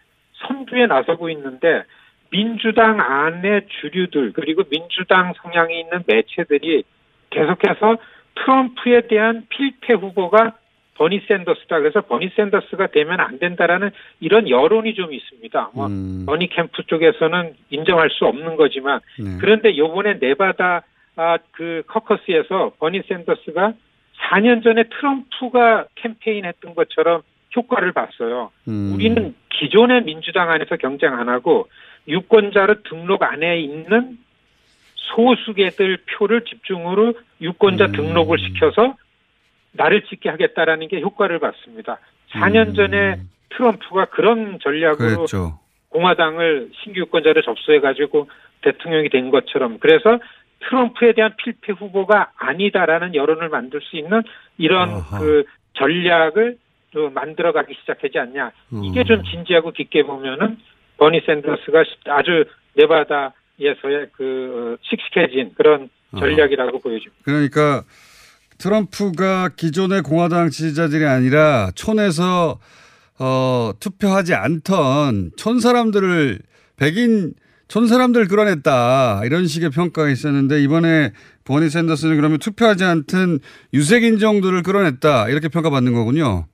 선두에 0.47 0.87
나서고 0.87 1.31
있는데 1.31 1.85
민주당 2.31 3.01
안의 3.01 3.69
주류들 3.81 4.33
그리고 4.33 4.65
민주당 4.65 5.33
성향이 5.41 5.81
있는 5.81 6.03
매체들이 6.07 6.83
계속해서 7.31 7.97
트럼프에 8.35 9.07
대한 9.09 9.47
필패 9.49 9.95
후보가 9.95 10.55
버니 10.95 11.23
샌더스다. 11.27 11.81
그래서 11.81 12.03
버니 12.03 12.31
샌더스가 12.37 12.89
되면 12.89 13.21
안 13.21 13.39
된다라는 13.39 13.91
이런 14.21 14.49
여론이 14.49 14.95
좀 14.95 15.13
있습니다. 15.13 15.71
뭐 15.75 15.87
음. 15.87 16.25
버니 16.27 16.49
캠프 16.49 16.85
쪽에서는 16.85 17.55
인정할 17.71 18.11
수 18.11 18.27
없는 18.27 18.57
거지만 18.57 19.01
네. 19.19 19.39
그런데 19.41 19.77
요번에 19.77 20.19
네바다 20.21 20.83
아, 21.17 21.39
그 21.53 21.83
커커스에서 21.87 22.73
버니 22.79 23.03
샌더스가 23.09 23.75
4년 24.31 24.63
전에 24.63 24.85
트럼프가 24.85 25.87
캠페인 25.97 26.45
했던 26.45 26.75
것처럼 26.75 27.23
효과를 27.57 27.93
봤어요. 27.93 28.51
음. 28.69 28.93
우리는 28.95 29.35
기존의 29.51 30.05
민주당 30.05 30.51
안에서 30.51 30.77
경쟁 30.77 31.15
안 31.15 31.29
하고 31.29 31.69
유권자로 32.09 32.83
등록 32.83 33.23
안에 33.23 33.59
있는 33.61 34.19
소수계들 35.15 35.99
표를 36.13 36.45
집중으로 36.45 37.15
유권자 37.41 37.87
음. 37.87 37.93
등록을 37.93 38.39
시켜서 38.39 38.97
나를 39.73 40.03
찍게 40.05 40.29
하겠다라는 40.31 40.89
게 40.89 41.01
효과를 41.01 41.39
봤습니다. 41.41 41.99
4년 42.33 42.69
음. 42.69 42.75
전에 42.75 43.17
트럼프가 43.51 44.07
그런 44.07 44.59
전략으로 44.61 45.17
그랬죠. 45.17 45.59
공화당을 45.91 46.71
신규 46.83 47.01
유권자를 47.01 47.43
접수해가지고 47.43 48.29
대통령이 48.63 49.11
된 49.11 49.31
것처럼 49.31 49.79
그래서 49.79 50.19
트럼프에 50.61 51.13
대한 51.13 51.35
필패 51.37 51.73
후보가 51.73 52.33
아니다라는 52.37 53.15
여론을 53.15 53.49
만들 53.49 53.81
수 53.83 53.97
있는 53.97 54.23
이런 54.59 54.89
아하. 54.91 55.19
그 55.19 55.45
전략을 55.75 56.57
또 56.93 57.11
만들어가기 57.11 57.75
시작하지 57.81 58.19
않냐. 58.19 58.53
이게 58.85 59.01
음. 59.01 59.05
좀 59.05 59.25
진지하고 59.25 59.73
깊게 59.73 60.05
보면은 60.05 60.59
버니 60.97 61.21
샌더스가 61.27 61.85
아주 62.07 62.45
네바다 62.75 63.33
에서의 63.61 64.09
그 64.13 64.25
어, 64.75 64.77
씩씩해진 64.83 65.55
그런 65.57 65.89
전략이라고 66.19 66.81
보여집니다. 66.81 67.23
그러니까 67.25 67.85
트럼프가 68.59 69.51
기존의 69.57 70.03
공화당 70.03 70.51
지지자들이 70.51 71.05
아니라 71.05 71.71
촌에서 71.75 72.59
어, 73.19 73.73
투표하지 73.79 74.35
않던 74.35 75.33
촌 75.37 75.61
사람들을 75.61 76.41
백인 76.77 77.35
촌 77.69 77.87
사람들 77.87 78.29
끌어냈다 78.29 79.23
이런 79.25 79.47
식의 79.47 79.71
평가가 79.71 80.11
있었는데 80.11 80.63
이번에 80.63 81.13
버니 81.45 81.71
샌더스는 81.71 82.17
그러면 82.17 82.39
투표하지 82.39 82.85
않던 82.85 83.41
유색 83.73 84.03
인종들을 84.03 84.63
끌어냈다 84.63 85.29
이렇게 85.29 85.49
평가받는 85.49 85.95
거군요. 85.95 86.47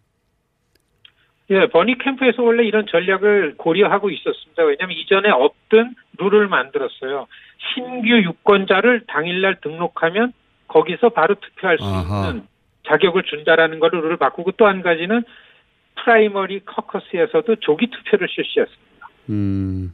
예, 1.51 1.67
버니 1.67 1.99
캠프에서 1.99 2.43
원래 2.43 2.65
이런 2.65 2.87
전략을 2.87 3.55
고려하고 3.57 4.11
있었습니다. 4.11 4.63
왜냐하면 4.63 4.97
이전에 4.97 5.31
없던 5.31 5.95
룰을 6.19 6.47
만들었어요. 6.49 7.27
신규 7.75 8.09
유권자를 8.23 9.03
당일날 9.09 9.57
등록하면 9.61 10.33
거기서 10.69 11.09
바로 11.11 11.35
투표할 11.35 11.79
수 11.79 11.85
아하. 11.85 12.29
있는 12.29 12.47
자격을 12.87 13.25
준다라는 13.25 13.81
걸 13.81 13.91
룰을 13.93 14.17
바꾸고 14.17 14.53
또 14.53 14.67
한 14.67 14.83
가지는 14.83 15.25
primary 15.97 16.61
caucus에서도 16.65 17.57
조기 17.57 17.89
투표를 17.91 18.29
실시했습니다. 18.31 19.09
음, 19.31 19.93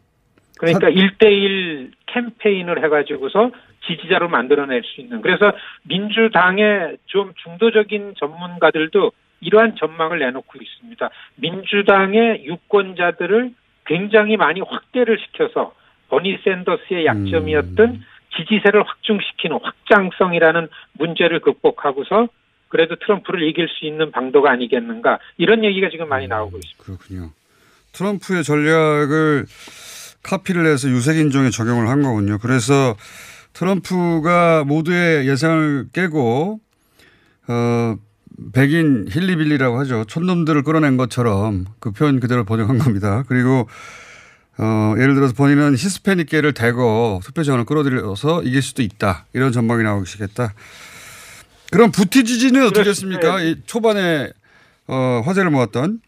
그러니까 0.58 0.88
일대일 0.90 1.90
캠페인을 2.06 2.84
해가지고서 2.84 3.50
지지자로 3.86 4.28
만들어낼 4.28 4.82
수 4.84 5.00
있는. 5.00 5.22
그래서 5.22 5.52
민주당의 5.84 6.98
좀 7.06 7.32
중도적인 7.42 8.14
전문가들도 8.18 9.10
이러한 9.40 9.76
전망을 9.76 10.18
내놓고 10.18 10.58
있습니다. 10.60 11.10
민주당의 11.36 12.44
유권자들을 12.46 13.52
굉장히 13.86 14.36
많이 14.36 14.60
확대를 14.60 15.18
시켜서 15.18 15.74
버니 16.08 16.38
샌더스의 16.44 17.06
약점이었던 17.06 17.88
음. 17.88 18.04
지지세를 18.36 18.82
확충시키는 18.86 19.58
확장성이라는 19.62 20.68
문제를 20.92 21.40
극복하고서 21.40 22.28
그래도 22.68 22.96
트럼프를 22.96 23.48
이길 23.48 23.68
수 23.68 23.86
있는 23.86 24.10
방도가 24.10 24.50
아니겠는가 24.50 25.18
이런 25.38 25.64
얘기가 25.64 25.88
지금 25.90 26.08
많이 26.08 26.26
나오고 26.26 26.58
있습니다. 26.58 26.82
그렇군요. 26.84 27.30
트럼프의 27.92 28.44
전략을 28.44 29.46
카피를 30.22 30.66
해서 30.66 30.88
유색인종에 30.88 31.50
적용을 31.50 31.88
한 31.88 32.02
거군요. 32.02 32.38
그래서 32.38 32.96
트럼프가 33.52 34.64
모두의 34.64 35.26
예상을 35.28 35.86
깨고 35.92 36.60
어 37.48 37.96
백인 38.52 39.06
힐리빌리라고 39.10 39.78
하죠. 39.80 40.04
촌놈들을 40.04 40.62
끌어낸 40.62 40.96
것처럼 40.96 41.66
그 41.78 41.92
표현 41.92 42.20
그대로 42.20 42.44
번역한 42.44 42.78
겁니다. 42.78 43.24
그리고 43.28 43.68
어 44.58 44.94
예를 44.98 45.14
들어서 45.14 45.34
본인은 45.34 45.72
히스패닉계를 45.72 46.52
대거 46.54 47.20
투표 47.22 47.42
지원을 47.42 47.64
끌어들여서 47.64 48.42
이길 48.42 48.62
수도 48.62 48.82
있다. 48.82 49.26
이런 49.32 49.52
전망이 49.52 49.82
나오기 49.82 50.06
시작했다. 50.06 50.54
그럼 51.72 51.90
부티지지는 51.90 52.62
어떻게 52.62 52.84
그렇습니다. 52.84 53.20
됐습니까? 53.20 53.42
이 53.42 53.62
초반에 53.66 54.30
어 54.86 55.22
화제를 55.24 55.50
모았던 55.50 56.00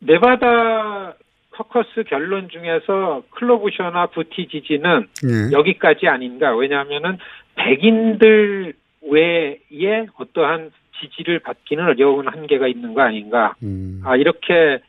네바다 0.00 1.14
커커스 1.52 2.04
결론 2.08 2.48
중에서 2.50 3.22
클로부셔나 3.30 4.06
부티지지는 4.08 5.08
예. 5.24 5.52
여기까지 5.52 6.08
아닌가. 6.08 6.56
왜냐하면은 6.56 7.18
백인들 7.54 8.74
외에 9.10 10.06
어떠한 10.16 10.70
지지를 11.00 11.40
받기는 11.40 11.82
어려운 11.84 12.28
한계가 12.28 12.68
있는 12.68 12.94
거 12.94 13.02
아닌가. 13.02 13.54
음. 13.62 14.00
아, 14.04 14.16
이렇게 14.16 14.80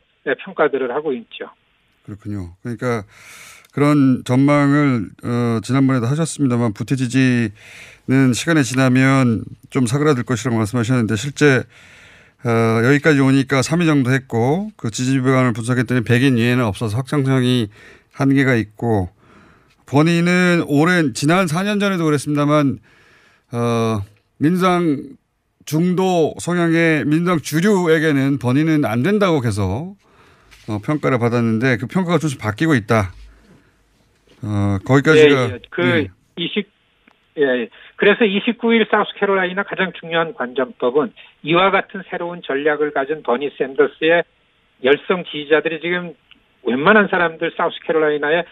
평가들을 0.44 0.94
하고 0.94 1.12
있죠. 1.12 1.50
그렇군요. 2.04 2.54
그러니까 2.62 3.02
그런 3.72 4.22
전망을 4.24 5.10
어, 5.24 5.60
지난번에도 5.62 6.06
하셨습니다만 6.06 6.74
부태지지는 6.74 8.32
시간이 8.32 8.62
지나면 8.62 9.44
좀 9.70 9.86
사그라들 9.86 10.22
것이라고 10.22 10.56
말씀하셨는데 10.56 11.16
실제 11.16 11.64
어, 12.44 12.84
여기까지 12.84 13.20
오니까 13.20 13.62
3위 13.62 13.86
정도 13.86 14.12
했고 14.12 14.70
그 14.76 14.90
지지 14.90 15.20
배관을 15.20 15.54
분석했더니 15.54 16.02
100인 16.02 16.38
이해는 16.38 16.64
없어서 16.64 16.96
확장성이 16.96 17.68
한계가 18.12 18.54
있고 18.54 19.08
본인은 19.86 20.64
오랜 20.68 21.12
지난 21.14 21.46
4년 21.46 21.80
전에도 21.80 22.04
그랬습니다만 22.04 22.78
어, 23.54 24.02
민주당 24.38 25.16
중도 25.64 26.34
성향의 26.38 27.04
민주당 27.04 27.38
주류에게는 27.38 28.38
본인은 28.38 28.84
안 28.84 29.02
된다고 29.04 29.40
계속 29.40 29.96
어, 30.68 30.78
평가를 30.84 31.18
받았는데 31.18 31.76
그 31.76 31.86
평가가 31.86 32.18
조금씩 32.18 32.40
바뀌고 32.40 32.74
있다. 32.74 33.12
어, 34.42 34.78
거기까지가 34.84 35.48
예, 35.48 35.52
예. 35.54 35.58
그 35.70 35.82
예. 35.82 36.08
20, 36.36 36.68
예, 37.38 37.42
예. 37.42 37.68
그래서 37.96 38.24
29일 38.24 38.90
사우스캐롤라이나 38.90 39.62
가장 39.62 39.92
중요한 40.00 40.34
관점법은 40.34 41.12
이와 41.44 41.70
같은 41.70 42.02
새로운 42.10 42.42
전략을 42.42 42.92
가진 42.92 43.22
버니 43.22 43.50
샌더스의 43.56 44.24
열성 44.82 45.24
지지자들이 45.30 45.80
지금 45.80 46.14
웬만한 46.64 47.08
사람들 47.08 47.52
사우스캐롤라이나에 47.56 48.44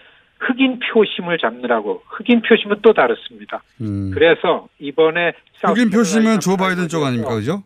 흑인 0.43 0.81
표심을 0.81 1.39
잡느라고 1.39 2.03
흑인 2.09 2.43
표심은 2.43 2.77
또 2.83 2.93
다릅니다. 2.93 3.63
음. 3.81 4.11
그래서 4.13 4.69
이번에 4.79 5.33
흑인 5.63 5.91
표심은 5.91 6.41
조 6.41 6.57
바이든 6.57 6.89
쪽 6.89 7.05
아닙니까, 7.05 7.35
그죠? 7.35 7.63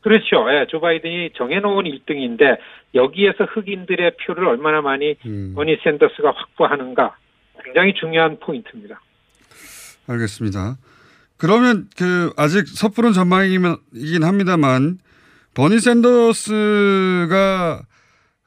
그렇죠. 0.00 0.46
예, 0.50 0.66
조 0.68 0.80
바이든이 0.80 1.30
정해놓은 1.36 1.84
1등인데 1.84 2.58
여기에서 2.94 3.44
흑인들의 3.44 4.16
표를 4.24 4.48
얼마나 4.48 4.80
많이 4.80 5.16
음. 5.26 5.52
버니 5.54 5.78
샌더스가 5.82 6.32
확보하는가 6.32 7.16
굉장히 7.64 7.94
중요한 7.94 8.38
포인트입니다. 8.38 9.00
알겠습니다. 10.08 10.76
그러면 11.38 11.88
그 11.96 12.32
아직 12.36 12.68
섣부른 12.68 13.12
전망이긴 13.12 14.22
합니다만 14.22 14.98
버니 15.54 15.80
샌더스가 15.80 17.82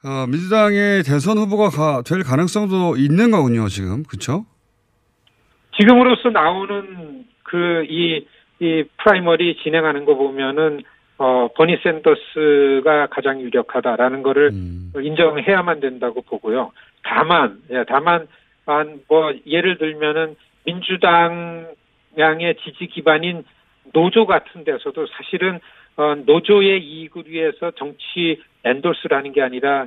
어, 0.04 0.26
민주당의 0.26 1.02
대선 1.02 1.36
후보가 1.38 1.68
가, 1.68 2.02
될 2.02 2.22
가능성도 2.22 2.96
있는 2.96 3.30
거군요, 3.30 3.68
지금. 3.68 4.02
그렇죠? 4.04 4.46
지금으로서 5.78 6.30
나오는 6.30 7.24
그이 7.42 8.26
이 8.60 8.84
primary 8.98 9.56
진행하는 9.62 10.04
거 10.04 10.14
보면은 10.14 10.82
어 11.16 11.48
버니 11.54 11.78
샌더스가 11.82 13.08
가장 13.08 13.40
유력하다라는 13.40 14.22
거를 14.22 14.50
음. 14.52 14.92
인정해야만 14.94 15.80
된다고 15.80 16.22
보고요. 16.22 16.72
다만 17.02 17.60
예, 17.70 17.84
다만 17.88 18.26
한뭐 18.66 19.34
예를 19.46 19.78
들면은 19.78 20.36
민주당 20.64 21.68
양의 22.18 22.56
지지 22.64 22.86
기반인 22.86 23.44
노조 23.92 24.26
같은 24.26 24.64
데서도 24.64 25.06
사실은 25.06 25.60
어, 26.00 26.14
노조의 26.14 26.82
이익을 26.82 27.24
위해서 27.26 27.72
정치 27.72 28.40
endorse라는 28.64 29.32
게 29.32 29.42
아니라 29.42 29.86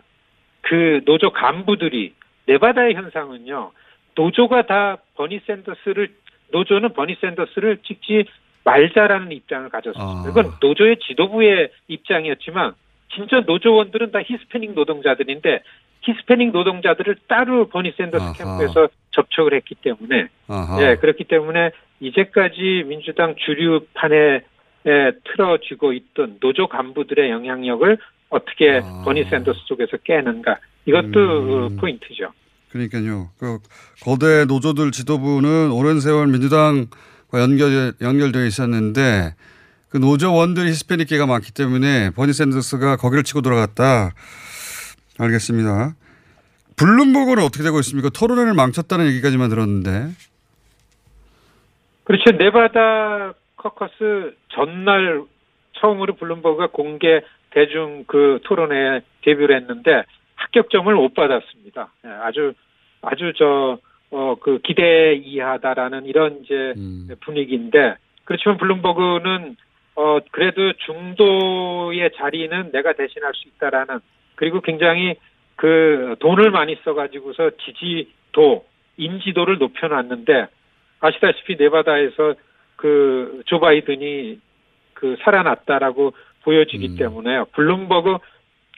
그 0.62 1.02
노조 1.06 1.32
간부들이 1.32 2.13
네바다의 2.45 2.93
현상은요. 2.93 3.71
노조가 4.13 4.67
다 4.67 4.97
버니 5.15 5.41
샌더스를 5.47 6.10
노조는 6.52 6.93
버니 6.93 7.15
샌더스를 7.19 7.80
찍지 7.84 8.26
말자라는 8.63 9.32
입장을 9.32 9.67
가졌습니다. 9.69 10.28
아. 10.28 10.30
이건 10.30 10.54
노조의 10.62 10.97
지도부의 10.99 11.71
입장이었지만 11.88 12.73
진짜 13.15 13.39
노조원들은 13.39 14.12
다 14.12 14.19
히스패닉 14.23 14.73
노동자들인데 14.73 15.63
히스패닉 16.02 16.52
노동자들을 16.52 17.15
따로 17.28 17.67
버니 17.69 17.91
샌더스 17.97 18.23
아하. 18.23 18.34
캠프에서 18.34 18.88
접촉을 19.12 19.56
했기 19.56 19.73
때문에 19.73 20.28
아하. 20.47 20.78
예, 20.84 20.95
그렇기 20.95 21.23
때문에 21.23 21.71
이제까지 22.02 22.84
민주당 22.86 23.34
주류판에 23.36 24.15
에, 24.15 24.41
틀어쥐고 24.84 25.93
있던 25.93 26.38
노조 26.39 26.67
간부들의 26.67 27.30
영향력을 27.30 27.98
어떻게 28.30 28.82
아. 28.84 29.04
버니 29.06 29.26
샌더스 29.26 29.65
쪽에서 29.67 29.98
깨는가 30.04 30.58
이것도 30.86 31.08
음. 31.08 31.52
어, 31.52 31.69
포인트죠. 31.80 32.34
그러니까요. 32.72 33.30
그 33.38 33.60
거대 34.04 34.46
노조들 34.46 34.91
지도부는 34.91 35.72
오랜 35.72 36.00
세월 36.00 36.28
민주당과 36.28 37.39
연결 37.39 37.93
연결되어 38.02 38.46
있었는데 38.46 39.36
그 39.89 39.98
노조원들이 39.98 40.69
히스패닉계가 40.69 41.28
많기 41.28 41.54
때문에 41.54 42.10
버니 42.12 42.34
샌더스가 42.34 42.98
거기를 42.98 43.24
치고 43.24 43.41
들어갔다. 43.41 44.13
알겠습니다. 45.19 45.93
블룸버그는 46.76 47.43
어떻게 47.43 47.63
되고 47.63 47.80
있습니까? 47.82 48.10
토론회를 48.10 48.56
망쳤다는 48.56 49.06
얘기까지만 49.08 49.50
들었는데. 49.50 50.10
그렇죠. 52.06 52.32
네바다 52.32 53.34
caucus 53.63 54.36
전날 54.49 55.23
처음으로 55.73 56.15
블룸버그가 56.15 56.67
공개 56.67 57.21
대중 57.49 58.04
그 58.08 58.39
토론회에 58.43 59.02
데뷔를 59.21 59.56
했는데 59.56 60.04
합격점을 60.36 60.93
못 60.93 61.13
받았습니다. 61.13 61.91
예, 62.06 62.10
아주 62.10 62.54
아주 63.02 63.34
저 63.34 63.80
어 64.13 64.36
그 64.39 64.60
기대 64.60 65.15
이하다라는 65.15 66.06
이런 66.06 66.41
이제 66.43 66.73
음. 66.78 67.10
분위기인데 67.21 67.95
그렇지만 68.26 68.58
블룸버그는 68.58 69.58
어 69.95 70.19
그래도 70.32 70.73
중도의 70.73 72.12
자리는 72.15 72.71
내가 72.71 72.93
대신할 72.93 73.34
수 73.34 73.47
있다라는 73.49 73.99
그리고 74.36 74.62
굉장히 74.62 75.15
그 75.56 76.15
돈을 76.19 76.52
많이 76.52 76.78
써가지고서 76.84 77.52
지지도 77.65 78.65
인지도를 78.97 79.58
높여놨는데 79.58 80.45
아시다시피 80.99 81.56
네바다에서 81.58 82.36
그 82.84 83.43
조 83.46 83.62
바이든이 83.62 84.39
그 84.93 85.15
살아났다라고 85.24 86.13
보여지기 86.43 86.89
음. 86.89 86.96
때문에 86.98 87.46
블룸버그 87.54 88.17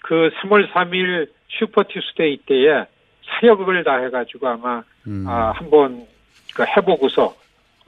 그 0.03 0.29
3월 0.41 0.71
3일 0.71 1.29
Super 1.47 1.83
Tuesday 1.83 2.37
때에 2.45 2.85
사력을 3.25 3.83
다 3.83 3.97
해가지고 3.97 4.47
아마 4.47 4.83
음. 5.07 5.25
아, 5.27 5.51
한번 5.51 6.05
그 6.55 6.63
해보고서 6.63 7.35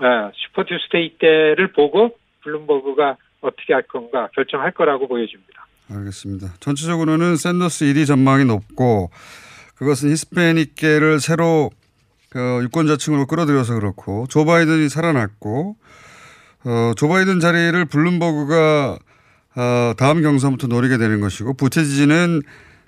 예, 0.02 0.32
Super 0.34 0.64
Tuesday 0.64 1.18
때를 1.20 1.72
보고 1.72 2.18
블룸버그가 2.42 3.18
어떻게 3.42 3.74
할 3.74 3.84
건가 3.84 4.30
결정할 4.34 4.72
거라고 4.72 5.08
보여집니다. 5.08 5.68
알겠습니다. 5.92 6.54
전체적으로는 6.60 7.36
샌더스 7.36 7.86
1위 7.86 8.08
전망이 8.08 8.46
높고 8.46 9.12
그것은 9.76 10.10
히스패닉계를 10.10 11.20
새로 11.20 11.70
그 12.30 12.62
유권자층으로 12.64 13.28
끌어들여서 13.28 13.76
그렇고 13.76 14.26
조 14.30 14.46
바이든이 14.46 14.90
살아났고 14.90 15.76
어, 16.66 16.94
조 16.96 17.08
바이든 17.08 17.40
자리를 17.40 17.86
블룸버그가 17.86 18.98
어, 19.56 19.94
다음 19.98 20.22
경선부터 20.22 20.68
노리게 20.68 20.98
되는 20.98 21.20
것이고 21.22 21.54
부티지지는 21.56 22.42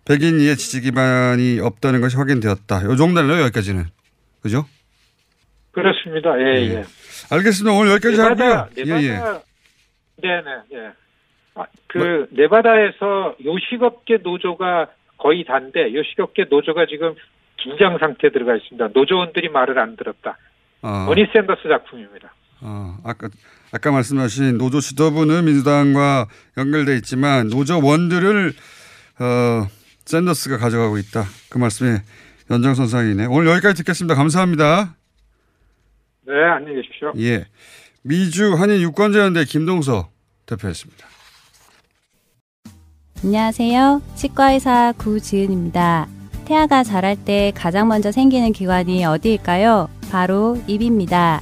백인 0.06 0.40
이외 0.40 0.56
지지 0.56 0.82
기반이 0.82 1.60
없다는 1.60 2.02
것이 2.02 2.18
확인되었다. 2.18 2.84
요 2.86 2.96
정도네요 2.96 3.42
여기까지는 3.44 3.86
그죠? 4.42 4.66
그렇습니다. 5.72 6.40
예, 6.40 6.56
예. 6.56 6.74
예. 6.76 6.84
알겠습니다. 7.32 7.78
오늘 7.78 7.92
여기까지 7.94 8.18
네바다, 8.18 8.46
하고요. 8.46 8.70
네바다, 8.76 9.04
예, 9.04 9.08
예. 9.08 9.20
네네, 10.22 10.52
예. 10.74 10.92
아, 11.56 11.66
그, 11.88 12.28
네바다에서 12.32 13.36
요식업계 13.44 14.20
노조가 14.24 14.88
거의 15.18 15.44
단데, 15.46 15.94
요식업계 15.94 16.46
노조가 16.50 16.86
지금 16.88 17.14
긴장 17.58 17.98
상태에 18.00 18.32
들어가 18.32 18.56
있습니다. 18.56 18.90
노조원들이 18.94 19.50
말을 19.50 19.78
안 19.80 19.96
들었다. 19.96 20.38
아. 20.82 21.06
버니 21.08 21.28
샌더스 21.34 21.68
작품입니다. 21.68 22.34
어, 22.62 22.98
아까 23.04 23.30
아까 23.72 23.92
말씀하신 23.92 24.58
노조 24.58 24.82
지도부는 24.82 25.46
민주당과 25.46 26.28
연결돼 26.58 26.96
있지만 26.98 27.48
노조원들을 27.48 28.54
어, 29.20 29.68
샌더스가 30.06 30.58
가져가고 30.58 30.98
있다. 30.98 31.26
그 31.50 31.58
말씀에 31.58 32.02
연장선상이네. 32.50 33.26
오늘 33.28 33.52
여기까지 33.52 33.84
듣겠습니다. 33.84 34.16
감사합니다. 34.16 34.96
네, 36.26 36.34
안녕히 36.56 36.78
계십시오. 36.78 37.14
예, 37.18 37.46
미주 38.04 38.56
한인 38.56 38.82
유권자연대 38.82 39.46
김동서 39.46 40.10
대표였습니다. 40.46 41.08
안녕하세요. 43.24 44.02
치과의사 44.16 44.94
구지은입니다. 44.98 46.08
태아가 46.46 46.84
자랄 46.84 47.16
때 47.16 47.52
가장 47.54 47.88
먼저 47.88 48.12
생기는 48.12 48.52
기관이 48.52 49.06
어디일까요? 49.06 49.90
바로 50.10 50.58
입입니다. 50.68 51.42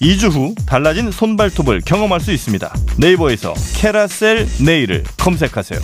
2주 0.00 0.30
후 0.32 0.54
달라진 0.66 1.10
손발톱을 1.10 1.82
경험할 1.84 2.20
수 2.20 2.32
있습니다 2.32 2.72
네이버에서 2.98 3.52
캐라셀 3.76 4.46
네일을 4.64 5.04
검색하세요 5.18 5.78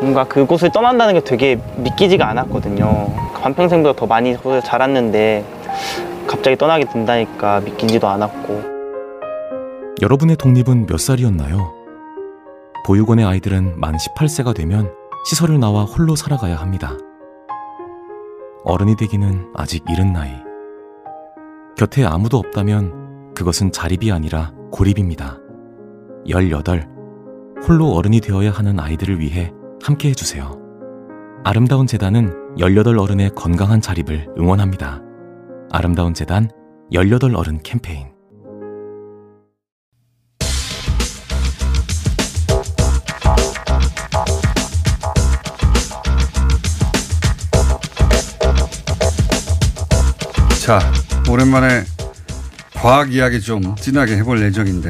뭔가 0.00 0.24
그곳을 0.24 0.72
떠난다는 0.72 1.14
게 1.14 1.20
되게 1.20 1.60
믿기지가 1.76 2.26
않았거든요. 2.26 3.12
반평생보다 3.42 3.98
더 3.98 4.06
많이 4.06 4.34
자랐는데 4.64 5.44
갑자기 6.26 6.56
떠나게 6.56 6.86
된다니까 6.86 7.60
믿기지도 7.60 8.08
않았고. 8.08 8.62
여러분의 10.00 10.36
독립은 10.36 10.86
몇 10.86 10.98
살이었나요? 10.98 11.74
보육원의 12.86 13.26
아이들은 13.26 13.78
만 13.78 13.94
18세가 13.98 14.54
되면 14.54 14.90
시설을 15.28 15.60
나와 15.60 15.84
홀로 15.84 16.16
살아가야 16.16 16.56
합니다. 16.56 16.96
어른이 18.64 18.96
되기는 18.96 19.52
아직 19.54 19.84
이른 19.90 20.14
나이. 20.14 20.30
곁에 21.76 22.04
아무도 22.04 22.38
없다면 22.38 23.34
그것은 23.34 23.72
자립이 23.72 24.12
아니라 24.12 24.52
고립입니다. 24.70 25.38
18. 26.26 26.88
홀로 27.66 27.92
어른이 27.92 28.20
되어야 28.20 28.50
하는 28.50 28.78
아이들을 28.78 29.18
위해 29.18 29.52
함께 29.82 30.10
해주세요. 30.10 30.58
아름다운 31.44 31.86
재단은 31.86 32.56
18 32.58 32.98
어른의 32.98 33.30
건강한 33.34 33.80
자립을 33.80 34.28
응원합니다. 34.38 35.00
아름다운 35.70 36.12
재단 36.14 36.50
18 36.92 37.34
어른 37.34 37.60
캠페인. 37.62 38.08
자, 50.70 50.78
오랜만에 51.30 51.84
과학 52.74 53.12
이야기 53.12 53.40
좀 53.40 53.76
진하게 53.76 54.16
해볼 54.16 54.42
예정인데 54.42 54.88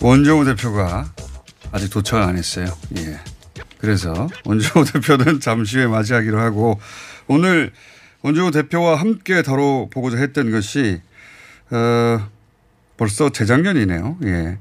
원정우 0.00 0.46
대표가 0.46 1.12
아직 1.70 1.90
도착을 1.90 2.22
안 2.22 2.38
했어요. 2.38 2.66
예. 2.96 3.20
그래서 3.76 4.26
원정우 4.46 4.86
대표는 4.90 5.40
잠시 5.40 5.76
후에 5.76 5.86
맞이하기로 5.86 6.40
하고 6.40 6.80
오늘 7.26 7.72
원정우 8.22 8.52
대표와 8.52 8.96
함께 8.96 9.42
다뤄보고자 9.42 10.16
했던 10.16 10.50
것이 10.50 11.02
어, 11.70 12.26
벌써 12.96 13.28
재작년이네요. 13.28 14.16
예. 14.24 14.58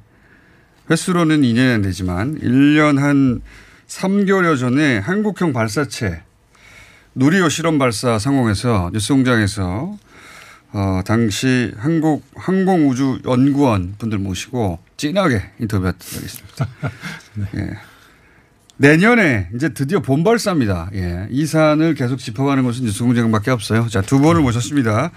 횟수로는 0.91 1.43
2년이 1.43 1.83
되지만 1.83 2.37
1년 2.41 2.99
한 2.99 3.41
3개월여 3.87 4.59
전에 4.59 4.97
한국형 4.97 5.53
발사체 5.53 6.23
누리호 7.15 7.47
실험 7.47 7.77
발사 7.77 8.19
상공에서 8.19 8.89
뉴스공장에서 8.91 9.97
어, 10.73 11.01
당시 11.05 11.71
한국 11.77 12.23
항공우주연구원 12.35 13.95
분들 13.99 14.17
모시고 14.17 14.79
진하게 14.97 15.43
인터뷰했던 15.59 15.99
적이 15.99 16.25
있습니다. 16.25 16.67
예. 17.57 17.77
내년에 18.77 19.49
이제 19.55 19.69
드디어 19.69 20.01
본발사입니다. 20.01 20.89
예. 20.95 21.27
이 21.29 21.45
사안을 21.45 21.93
계속 21.93 22.17
짚어가는 22.17 22.63
것은 22.63 22.85
뉴스공장밖에 22.85 23.51
없어요. 23.51 23.87
자, 23.87 24.01
두 24.01 24.19
분을 24.19 24.41
모셨습니다. 24.41 25.11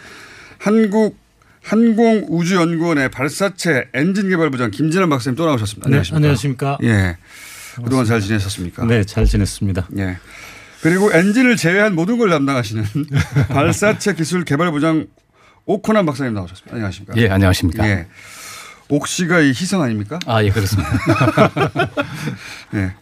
한국 0.59 1.19
항공우주연구원의 1.62 3.11
발사체 3.11 3.88
엔진 3.95 4.29
개발부장 4.29 4.71
김진환 4.71 5.09
박사님 5.09 5.37
또 5.37 5.47
나오셨습니다. 5.47 5.88
네, 5.88 5.97
안녕하십니까? 5.97 6.16
안녕하십니까? 6.16 6.79
예. 6.83 7.16
그동안 7.83 8.05
잘 8.05 8.21
지내셨습니까? 8.21 8.85
네, 8.85 9.05
잘 9.05 9.25
지냈습니다. 9.25 9.88
예. 9.99 10.19
그리고 10.83 11.11
엔진을 11.12 11.57
제외한 11.57 11.95
모든 11.95 12.19
걸 12.19 12.31
담당하시는 12.31 12.85
발사체 13.49 14.14
기술 14.14 14.45
개발 14.45 14.71
부장 14.71 15.07
오코난 15.67 16.07
박사님 16.07 16.33
나오셨습니다. 16.35 16.75
안녕하십니까? 16.75 17.17
예, 17.17 17.29
안녕하십니까? 17.29 17.87
예. 17.89 18.07
옥시가 18.89 19.41
이 19.41 19.49
희성 19.49 19.83
아닙니까? 19.83 20.21
아, 20.27 20.43
예, 20.45 20.51
그렇습니다. 20.51 20.91
예. 22.75 22.93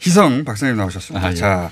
희성 0.00 0.44
박사님 0.44 0.76
나오셨습니다. 0.76 1.26
아, 1.26 1.30
예. 1.30 1.34
자, 1.34 1.70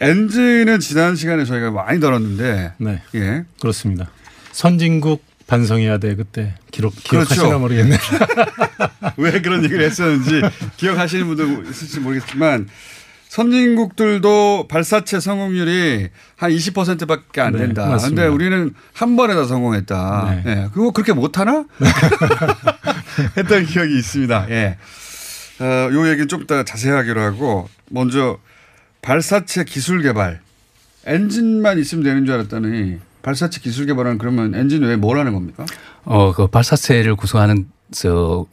엔진은 0.00 0.80
지난 0.80 1.14
시간에 1.14 1.44
저희가 1.44 1.70
많이 1.70 2.00
다뤘는데, 2.00 2.72
네. 2.78 3.02
예. 3.14 3.44
그렇습니다. 3.60 4.10
선진국 4.50 5.24
반성해야 5.46 5.98
돼 5.98 6.16
그때 6.16 6.54
기록 6.72 6.94
기억하시나 6.96 7.42
그렇죠. 7.42 7.58
모르겠네. 7.60 7.96
왜 9.16 9.40
그런 9.42 9.62
얘기를 9.64 9.84
했었는지 9.84 10.42
기억하시는 10.76 11.26
분도 11.26 11.70
있을지 11.70 12.00
모르겠지만 12.00 12.68
선진국들도 13.32 14.66
발사체 14.68 15.18
성공률이 15.18 16.10
한 16.36 16.50
20%밖에 16.50 17.40
안 17.40 17.54
네, 17.54 17.60
된다. 17.60 17.86
맞습니다. 17.86 18.24
근데 18.24 18.34
우리는 18.34 18.74
한 18.92 19.16
번에 19.16 19.34
다 19.34 19.46
성공했다. 19.46 20.42
네. 20.44 20.50
예. 20.50 20.68
그거 20.74 20.90
그렇게 20.90 21.14
못 21.14 21.38
하나? 21.38 21.64
했던 23.38 23.64
기억이 23.64 23.96
있습니다. 23.96 24.48
예. 24.50 24.76
어, 25.60 25.64
요 25.64 26.08
얘기는 26.10 26.28
좀 26.28 26.42
이따 26.42 26.62
자세히 26.62 26.92
하기로 26.92 27.22
하고 27.22 27.70
먼저 27.90 28.36
발사체 29.00 29.64
기술 29.64 30.02
개발 30.02 30.40
엔진만 31.06 31.78
있으면 31.78 32.04
되는 32.04 32.26
줄 32.26 32.34
알았더니 32.34 32.98
발사체 33.22 33.60
기술 33.62 33.86
개발은 33.86 34.18
그러면 34.18 34.54
엔진 34.54 34.82
외에 34.82 34.96
뭘 34.96 35.18
하는 35.18 35.32
겁니까? 35.32 35.64
어, 36.04 36.34
그 36.34 36.48
발사체를 36.48 37.16
구성하는 37.16 37.66
저 37.92 38.46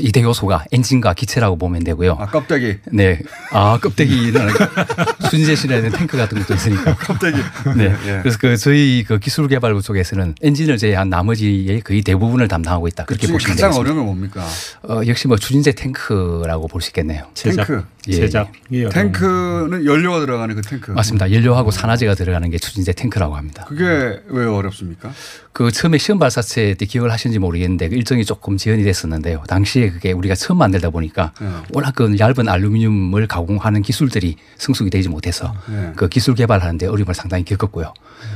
이대 0.00 0.22
요소가 0.22 0.64
엔진과 0.72 1.14
기체라고 1.14 1.56
보면 1.58 1.84
되고요. 1.84 2.16
아, 2.18 2.26
껍데기. 2.26 2.78
네. 2.92 3.20
아, 3.52 3.78
껍데기는 3.80 4.40
아니고 4.40 4.58
순재실에는 5.30 5.90
탱크 5.92 6.16
같은 6.16 6.38
것도 6.38 6.54
있으니까. 6.54 6.96
껍데기. 7.06 7.38
네. 7.76 7.94
예. 8.06 8.18
그래서 8.22 8.38
그 8.40 8.56
저희 8.56 9.04
그 9.06 9.18
기술 9.18 9.46
개발부 9.48 9.82
쪽에서는 9.82 10.34
엔진을 10.42 10.78
제외한 10.78 11.08
나머지의 11.10 11.82
거의 11.82 12.02
대부분을 12.02 12.48
담당하고 12.48 12.88
있다. 12.88 13.04
그렇게 13.04 13.26
보시면 13.28 13.54
가장 13.54 13.70
되겠습니다. 13.70 13.78
어려운 13.80 13.96
건 13.98 14.06
뭡니까? 14.06 14.46
어, 14.88 15.02
역시 15.06 15.28
뭐 15.28 15.36
추진제 15.36 15.72
탱크라고 15.72 16.66
볼 16.68 16.80
수 16.80 16.90
있겠네요. 16.90 17.24
탱크. 17.34 17.84
예. 18.08 18.88
탱크는 18.88 19.84
연료가 19.84 20.20
들어가는 20.20 20.54
그 20.54 20.62
탱크. 20.62 20.90
맞습니다. 20.92 21.32
연료하고 21.32 21.70
산화제가 21.70 22.14
들어가는 22.14 22.48
게 22.50 22.58
추진제 22.58 22.92
탱크라고 22.92 23.36
합니다. 23.36 23.64
그게 23.68 24.20
왜 24.28 24.46
어렵습니까? 24.46 25.12
그 25.56 25.72
처음에 25.72 25.96
시험 25.96 26.18
발사체 26.18 26.74
때 26.74 26.84
기억을 26.84 27.10
하시는지 27.10 27.38
모르겠는데 27.38 27.88
그 27.88 27.94
일정이 27.94 28.26
조금 28.26 28.58
지연이 28.58 28.84
됐었는데요. 28.84 29.42
당시에 29.48 29.88
그게 29.88 30.12
우리가 30.12 30.34
처음 30.34 30.58
만들다 30.58 30.90
보니까 30.90 31.32
네. 31.40 31.48
워낙 31.72 31.94
그 31.94 32.14
얇은 32.18 32.46
알루미늄을 32.46 33.26
가공하는 33.26 33.80
기술들이 33.80 34.36
성숙이 34.58 34.90
되지 34.90 35.08
못해서 35.08 35.54
네. 35.66 35.94
그 35.96 36.10
기술 36.10 36.34
개발하는데 36.34 36.88
어려움을 36.88 37.14
상당히 37.14 37.42
겪었고요. 37.46 37.94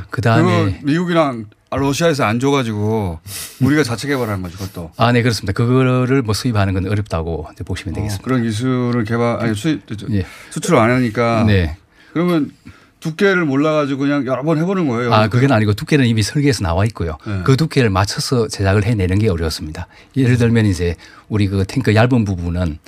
그 0.09 0.23
그거 0.23 0.23
다음에 0.23 0.81
미국이랑 0.83 1.45
러시아에서 1.71 2.25
안 2.25 2.41
줘가지고 2.41 3.21
우리가 3.61 3.83
자체 3.83 4.09
개발한 4.09 4.41
거죠, 4.41 4.57
그것도. 4.57 4.93
아, 4.97 5.13
네, 5.13 5.21
그렇습니다. 5.21 5.53
그거를 5.53 6.23
뭐 6.23 6.33
수입하는 6.33 6.73
건 6.73 6.87
어렵다고 6.87 7.49
보시면 7.67 7.97
되겠습니다. 7.97 8.25
그런 8.25 8.43
기술을 8.45 9.05
개발, 9.05 9.43
아니 9.43 9.55
수입, 9.55 9.83
예. 10.13 10.25
수출을 10.49 10.79
안 10.79 10.91
하니까. 10.91 11.45
네. 11.45 11.77
그러면 12.15 12.51
두께를 13.01 13.45
몰라가지고 13.45 14.01
그냥 14.01 14.27
여러 14.27 14.43
번 14.43 14.59
해보는 14.59 14.87
거예요. 14.89 15.13
아, 15.13 15.29
그건 15.29 15.53
아니고 15.53 15.75
두께는 15.75 16.07
이미 16.07 16.23
설계에서 16.23 16.63
나와 16.63 16.85
있고요. 16.87 17.19
네. 17.27 17.41
그 17.45 17.57
두께를 17.57 17.91
맞춰서 17.91 18.47
제작을 18.49 18.85
해내는 18.85 19.19
게 19.19 19.29
어려웠습니다. 19.29 19.87
예를 20.17 20.37
들면 20.37 20.67
이제 20.67 20.97
우리 21.29 21.49
그 21.49 21.65
탱크 21.67 21.95
얇은 21.95 22.25
부분은 22.25 22.79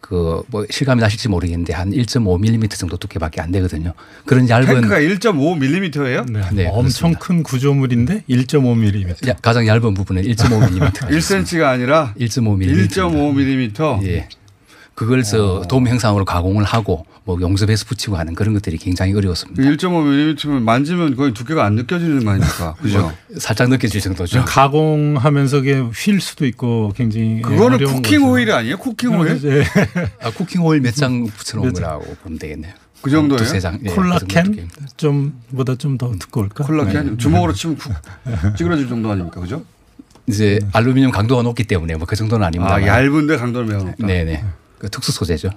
그 0.00 0.42
뭐 0.48 0.64
실감이 0.70 1.00
나실지 1.00 1.28
모르겠는데 1.28 1.72
한 1.72 1.90
1.5mm 1.90 2.70
정도 2.70 2.96
두께밖에 2.96 3.40
안 3.40 3.52
되거든요. 3.52 3.92
그런 4.24 4.48
얇은 4.48 4.66
탱크가 4.66 5.00
1.5mm예요? 5.00 6.32
네, 6.52 6.68
엄청 6.70 7.14
큰 7.14 7.42
구조물인데 7.42 8.24
1.5mm. 8.28 9.28
야, 9.28 9.34
가장 9.42 9.66
얇은 9.66 9.94
부분은 9.94 10.22
1.5mm. 10.22 10.92
1cm가 10.94 11.64
아니라 11.64 12.14
1.5mm. 12.18 12.88
1.5mm. 12.88 14.06
예. 14.06 14.28
그걸 14.98 15.22
저돔 15.22 15.86
형상으로 15.86 16.24
가공을 16.24 16.64
하고 16.64 17.06
뭐 17.22 17.40
용접해서 17.40 17.84
붙이고 17.84 18.16
하는 18.16 18.34
그런 18.34 18.52
것들이 18.54 18.78
굉장히 18.78 19.14
어려웠습니다. 19.14 19.62
1.5mm면 19.62 20.60
만지면 20.62 21.14
거의 21.14 21.32
두께가 21.32 21.64
안 21.64 21.74
느껴지는 21.76 22.24
거 22.24 22.32
아닙니까? 22.32 22.74
그죠? 22.82 23.02
뭐 23.02 23.12
살짝 23.38 23.68
느껴질 23.68 24.00
정도죠. 24.00 24.44
가공하면서 24.44 25.58
그게 25.58 25.78
휠 25.78 26.18
수도 26.18 26.46
있고 26.46 26.92
굉장히 26.96 27.40
그거는 27.42 27.74
어려운 27.76 27.94
쿠킹 27.94 28.22
거죠. 28.22 28.32
오일이 28.32 28.50
아니에요? 28.52 28.76
쿠킹 28.78 29.16
오일? 29.20 29.40
예. 29.44 29.64
아, 30.20 30.30
쿠킹 30.32 30.62
오일 30.64 30.80
몇 30.80 30.92
장 30.96 31.24
붙여놓은 31.30 31.74
거라고 31.74 32.16
보면 32.24 32.40
되겠네요. 32.40 32.72
그 33.00 33.08
정도예요? 33.08 33.38
두세 33.38 33.60
장. 33.60 33.78
예, 33.84 33.90
그 33.90 33.94
콜라캔 33.94 34.26
두께입니다. 34.44 34.86
좀보다 34.96 35.76
좀 35.76 35.96
더 35.96 36.10
두꺼울까? 36.18 36.64
콜라캔 36.64 37.10
네. 37.10 37.16
주먹으로 37.18 37.52
치면 37.52 37.78
쿡 37.78 38.56
찌그러질 38.56 38.88
정도 38.88 39.12
아닙니까? 39.12 39.40
그죠? 39.40 39.62
이제 40.26 40.58
알루미늄 40.72 41.12
강도가 41.12 41.42
높기 41.42 41.62
때문에 41.62 41.94
뭐 41.94 42.04
그 42.06 42.16
정도는 42.16 42.44
아닙니다. 42.44 42.74
아, 42.74 42.82
얇은데 42.84 43.36
강도를 43.36 43.68
매우 43.68 43.84
높다. 43.84 44.04
네네. 44.04 44.44
그 44.78 44.88
특수 44.88 45.12
소재죠. 45.12 45.50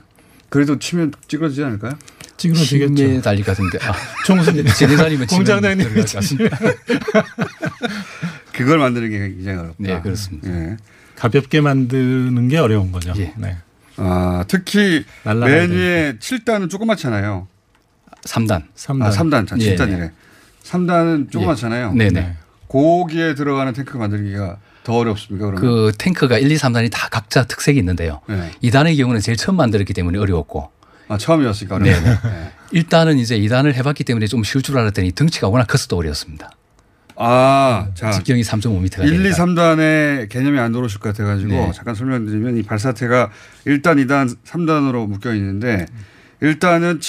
그래도 0.49 0.77
치면 0.77 1.13
찌그러지지 1.27 1.63
않을까요? 1.63 1.93
찌그러지겠죠. 2.37 3.03
힘에 3.03 3.21
달릴 3.21 3.43
것 3.45 3.55
같은데. 3.55 3.77
아, 3.85 3.93
총수님 4.25 4.65
제대사님은 4.65 5.27
공장장님 5.27 5.77
들어갈 5.77 6.03
것 6.03 6.13
같습니다. 6.13 6.57
그걸 8.53 8.79
만드는 8.79 9.09
게 9.09 9.19
굉장히 9.19 9.57
어렵다. 9.59 9.75
네, 9.77 10.01
그렇습니다. 10.01 10.49
예. 10.49 10.77
가볍게 11.15 11.61
만드는 11.61 12.47
게 12.47 12.57
어려운 12.57 12.91
거죠. 12.91 13.13
예. 13.17 13.33
네. 13.37 13.57
아, 13.97 14.43
특히 14.47 15.05
맨 15.23 15.71
위에 15.71 16.17
7단은 16.19 16.69
조그맣잖아요. 16.69 17.47
3단. 18.23 18.63
삼단. 18.75 19.07
아, 19.07 19.11
3단. 19.11 19.47
자, 19.47 19.55
예, 19.59 19.75
7단이래. 19.75 20.11
3단은 20.63 21.31
조그맣잖아요. 21.31 21.93
네네. 21.93 22.35
고기에 22.67 23.35
들어가는 23.35 23.73
탱크 23.73 23.97
만들기가 23.97 24.57
더 24.83 24.93
어렵습니까? 24.93 25.45
그러면? 25.47 25.61
그 25.61 25.91
탱크가 25.97 26.37
1, 26.39 26.51
2, 26.51 26.55
3단이 26.55 26.89
다 26.91 27.07
각자 27.09 27.43
특색이 27.43 27.77
있는데요. 27.79 28.21
네. 28.27 28.51
2단의 28.63 28.97
경우는 28.97 29.21
제일 29.21 29.37
처음 29.37 29.57
만들었기 29.57 29.93
때문에 29.93 30.17
어려웠고. 30.17 30.69
아, 31.07 31.17
처음이었으니까 31.17 31.79
네. 31.79 31.91
네. 31.91 32.17
1단은 32.73 33.19
이제 33.19 33.37
2단을 33.37 33.73
해봤기 33.73 34.03
때문에 34.05 34.27
좀 34.27 34.43
쉬울 34.43 34.61
줄 34.63 34.77
알았더니 34.77 35.11
덩치가 35.11 35.49
워낙 35.49 35.65
커서 35.65 35.87
또 35.87 35.97
어려웠습니다. 35.97 36.51
아, 37.17 37.89
자. 37.93 38.11
직경이 38.11 38.41
3.5m가 38.41 39.03
1, 39.03 39.13
2, 39.13 39.17
되니까. 39.17 39.35
3단에 39.35 40.29
개념이 40.29 40.57
안 40.57 40.71
들어오실 40.71 40.99
것 40.99 41.09
같아가지고 41.09 41.51
네. 41.51 41.71
잠깐 41.75 41.93
설명드리면 41.93 42.57
이 42.57 42.63
발사체가 42.63 43.29
1단, 43.67 44.03
2단, 44.05 44.35
3단으로 44.43 45.07
묶여 45.07 45.35
있는데 45.35 45.85
1단은 46.41 46.99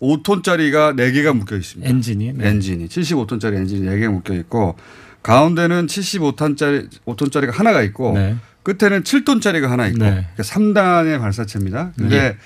75톤짜리가 0.00 0.94
4개가 0.94 1.36
묶여 1.36 1.56
있습니다. 1.56 1.90
엔진이. 1.90 2.34
네. 2.34 2.48
엔진이 2.48 2.86
75톤짜리 2.86 3.56
엔진이 3.56 3.88
4개가 3.88 4.12
묶여 4.12 4.34
있고 4.34 4.76
가운데는 5.22 5.86
75톤짜리 5.86 6.88
5톤짜리가 7.06 7.52
하나가 7.52 7.82
있고 7.82 8.12
네. 8.14 8.36
끝에는 8.62 9.02
7톤짜리가 9.02 9.66
하나 9.68 9.86
있고 9.88 9.98
네. 9.98 10.26
그러니까 10.34 10.42
3단의 10.42 11.20
발사체입니다. 11.20 11.92
근데 11.96 12.16
예. 12.16 12.36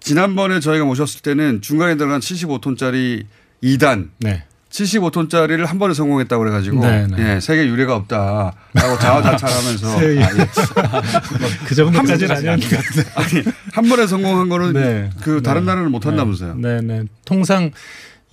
지난번에 0.00 0.60
저희가 0.60 0.84
모셨을 0.84 1.20
때는 1.20 1.60
중간에 1.60 1.96
들어간 1.96 2.20
75톤짜리 2.20 3.24
2단 3.62 4.08
네. 4.18 4.44
75톤짜리를 4.70 5.66
한 5.66 5.78
번에 5.78 5.94
성공했다고 5.94 6.42
그래가지고 6.42 6.80
네, 6.80 7.06
네. 7.08 7.34
예, 7.34 7.40
세계 7.40 7.66
유례가 7.66 7.96
없다라고 7.96 8.54
자화자찬하면서. 9.00 9.98
아, 9.98 10.04
예. 10.04 10.20
그 11.66 11.74
정도까지는 11.74 12.36
아니었는데. 12.36 12.76
아니 13.16 13.44
한 13.72 13.88
번에 13.88 14.06
성공한 14.06 14.48
거는 14.48 14.72
네. 14.72 15.10
그 15.22 15.42
다른 15.42 15.62
네. 15.62 15.66
나라는 15.66 15.90
못 15.90 16.06
한다면서요. 16.06 16.54
네, 16.54 16.80
네. 16.82 17.02
통상 17.24 17.72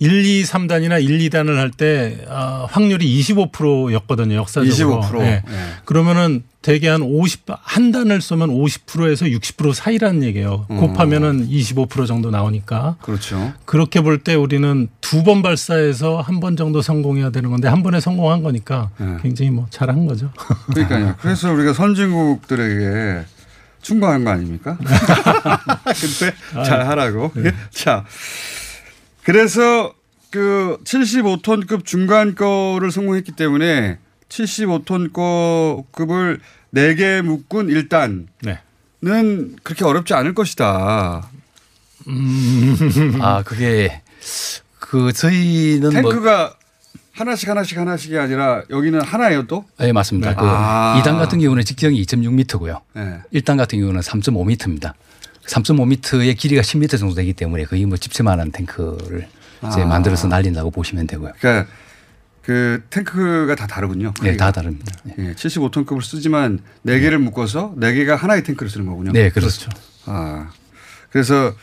1, 0.00 0.24
2, 0.24 0.42
3단이나 0.44 1.02
1, 1.02 1.18
2단을 1.28 1.56
할때 1.56 2.18
아, 2.28 2.66
확률이 2.70 3.20
25%였거든요. 3.20 4.36
역사적으로. 4.36 5.00
25%. 5.02 5.18
네. 5.18 5.42
예. 5.48 5.54
그러면은 5.84 6.44
대개 6.62 6.88
한 6.88 7.02
50, 7.02 7.44
한 7.62 7.90
단을 7.92 8.20
쏘면 8.20 8.50
50%에서 8.50 9.24
60% 9.26 9.72
사이라는 9.74 10.22
얘기예요. 10.22 10.66
음. 10.70 10.76
곱하면은 10.76 11.48
25% 11.48 12.06
정도 12.06 12.30
나오니까. 12.30 12.96
그렇죠. 13.00 13.52
그렇게 13.64 14.00
볼 14.00 14.18
때 14.22 14.34
우리는 14.34 14.88
두 15.00 15.22
번 15.24 15.42
발사해서 15.42 16.20
한 16.20 16.38
번 16.40 16.56
정도 16.56 16.80
성공해야 16.82 17.30
되는 17.30 17.50
건데 17.50 17.66
한 17.68 17.82
번에 17.82 17.98
성공한 18.00 18.42
거니까 18.44 18.90
네. 18.98 19.16
굉장히 19.22 19.50
뭐 19.50 19.66
잘한 19.70 20.06
거죠. 20.06 20.30
그러니까요. 20.72 21.16
그래서 21.20 21.52
우리가 21.52 21.72
선진국들에게 21.72 23.24
충고한 23.82 24.22
거 24.24 24.30
아닙니까? 24.30 24.76
근데 24.82 26.34
아, 26.54 26.62
잘 26.64 26.86
하라고. 26.86 27.32
네. 27.34 27.52
자, 27.70 28.04
그래서 29.28 29.92
그 30.30 30.78
75톤급 30.84 31.84
중간 31.84 32.34
거를 32.34 32.90
성공했기 32.90 33.32
때문에 33.32 33.98
75톤급을 34.30 36.40
4개 36.74 37.20
묶은 37.20 37.66
1단은 37.66 38.28
네. 38.40 38.58
그렇게 39.62 39.84
어렵지 39.84 40.14
않을 40.14 40.32
것이다. 40.32 41.28
아, 43.20 43.42
그게 43.44 44.00
그 44.78 45.12
저희는 45.12 46.00
뭐 46.00 46.10
탱크가 46.10 46.54
하나씩 47.12 47.50
하나씩 47.50 47.76
하나씩이 47.76 48.16
아니라 48.16 48.62
여기는 48.70 48.98
하나예요 49.02 49.46
또? 49.46 49.66
네, 49.76 49.92
맞습니다. 49.92 50.36
그 50.36 50.40
아. 50.42 51.02
2단 51.02 51.18
같은 51.18 51.38
경우는 51.38 51.66
직경이 51.66 52.02
2.6m고요. 52.02 52.80
네. 52.94 53.20
1단 53.34 53.58
같은 53.58 53.78
경우는 53.78 54.00
3.5m입니다. 54.00 54.94
3.5m의 55.48 56.36
길이가 56.36 56.62
10m 56.62 56.98
정도 56.98 57.14
되기 57.14 57.32
때문에 57.32 57.64
거의 57.64 57.84
뭐 57.86 57.96
집채만한 57.96 58.52
탱크를 58.52 59.26
이제 59.66 59.82
아. 59.82 59.86
만들어서 59.86 60.28
날린다고 60.28 60.70
보시면 60.70 61.06
되고요. 61.06 61.32
그러니까 61.40 61.70
그 62.42 62.82
탱크가 62.90 63.54
다 63.56 63.66
다르군요. 63.66 64.14
네, 64.22 64.36
다 64.36 64.52
다릅니다. 64.52 64.92
예, 65.18 65.34
75톤급을 65.34 66.02
쓰지만 66.02 66.60
네 66.82 66.98
개를 67.00 67.18
묶어서 67.18 67.74
네 67.76 67.92
개가 67.92 68.16
하나의 68.16 68.42
탱크를 68.42 68.70
쓰는 68.70 68.86
거군요. 68.86 69.12
네, 69.12 69.30
그렇죠. 69.30 69.70
아, 70.06 70.50
그래서 71.10 71.54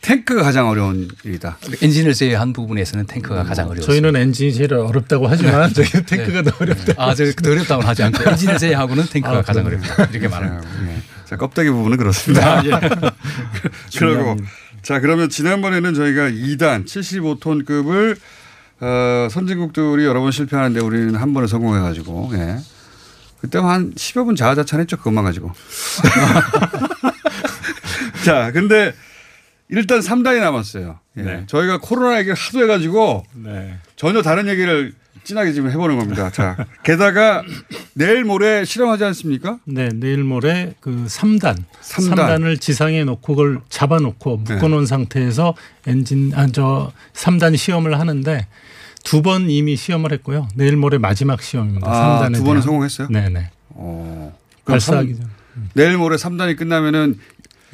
탱크가 0.00 0.42
가장 0.42 0.68
어려운 0.68 1.08
일이다. 1.24 1.58
엔진을 1.82 2.14
제외한 2.14 2.52
부분에서는 2.52 3.06
탱크가 3.06 3.44
가장 3.44 3.68
어려워요. 3.68 3.86
저희는 3.86 4.16
엔진이 4.16 4.52
제일 4.54 4.74
어렵다고 4.74 5.26
하지만 5.28 5.72
저희 5.72 5.86
탱크가 5.88 6.42
더 6.42 6.52
어렵다. 6.60 6.94
아, 6.96 7.14
저 7.14 7.24
어렵다고는 7.24 7.88
하지 7.88 8.02
않고 8.04 8.22
엔진을 8.30 8.58
제외하고는 8.58 9.06
탱크가 9.06 9.38
아, 9.38 9.42
가장? 9.42 9.66
어렵다. 9.66 10.04
이렇게 10.04 10.28
말합니다. 10.28 10.68
예. 10.88 11.17
자, 11.28 11.36
껍데기 11.36 11.68
부분은 11.68 11.98
그렇습니다. 11.98 12.60
아, 12.60 12.64
예. 12.64 12.70
그러고 13.98 14.36
자, 14.80 14.98
그러면 14.98 15.28
지난번에는 15.28 15.92
저희가 15.92 16.30
2단 16.30 16.86
75톤급을 16.86 18.16
어, 18.80 19.28
선진국들이 19.30 20.06
여러 20.06 20.22
번 20.22 20.30
실패하는데 20.30 20.80
우리는 20.80 21.14
한 21.16 21.34
번에 21.34 21.46
성공해 21.46 21.80
가지고 21.80 22.30
예. 22.32 22.56
그때 23.42 23.58
한 23.58 23.92
10여 23.92 24.24
분 24.24 24.36
자화자찬했죠. 24.36 24.96
그것만 24.96 25.22
가지고. 25.22 25.52
자, 28.24 28.50
근데 28.52 28.94
일단 29.68 30.00
3단이 30.00 30.40
남았어요. 30.40 30.98
예. 31.18 31.44
저희가 31.46 31.76
코로나 31.78 32.20
얘기를 32.20 32.34
하도 32.34 32.62
해가지고 32.62 33.26
전혀 33.96 34.22
다른 34.22 34.48
얘기를 34.48 34.94
진하게 35.28 35.52
지금 35.52 35.70
해보는 35.70 35.98
겁니다. 35.98 36.30
자, 36.30 36.56
게다가 36.82 37.42
내일 37.92 38.24
모레 38.24 38.64
실험하지 38.64 39.04
않습니까? 39.04 39.58
네, 39.66 39.90
내일 39.94 40.24
모레 40.24 40.72
그 40.80 41.04
3단, 41.06 41.54
삼단. 41.82 42.16
3단. 42.40 42.44
을 42.46 42.56
지상에 42.56 43.04
놓고 43.04 43.34
그걸 43.36 43.60
잡아놓고 43.68 44.44
네. 44.46 44.54
묶어놓은 44.54 44.86
상태에서 44.86 45.54
엔진, 45.86 46.32
아, 46.34 46.46
저 46.48 46.92
3단 47.12 47.58
시험을 47.58 48.00
하는데 48.00 48.46
두 49.04 49.20
번 49.20 49.50
이미 49.50 49.76
시험을 49.76 50.12
했고요. 50.12 50.48
내일 50.54 50.76
모레 50.78 50.96
마지막 50.96 51.42
시험입니다. 51.42 51.86
아, 51.90 52.22
3단에 52.22 52.34
두 52.36 52.44
번은 52.44 52.62
성공했어요? 52.62 53.08
네네. 53.08 53.50
어. 53.70 54.34
그럼 54.64 54.72
발사하기 54.78 55.12
삼- 55.14 55.20
전. 55.20 55.30
내일 55.74 55.98
모레 55.98 56.16
3단이 56.16 56.56
끝나면은 56.56 57.18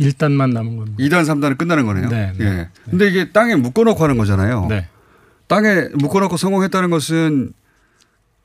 1단만 0.00 0.52
남은 0.52 0.76
겁니다. 0.76 0.96
2단, 0.98 1.22
3단은 1.24 1.56
끝나는 1.56 1.86
거네요. 1.86 2.08
네, 2.08 2.32
네. 2.36 2.44
예. 2.44 2.68
근데 2.90 3.06
이게 3.06 3.30
땅에 3.30 3.54
묶어놓고 3.54 4.02
하는 4.02 4.16
거잖아요. 4.18 4.66
네. 4.68 4.88
땅에 5.48 5.88
묶어놓고 5.94 6.36
성공했다는 6.36 6.90
것은 6.90 7.52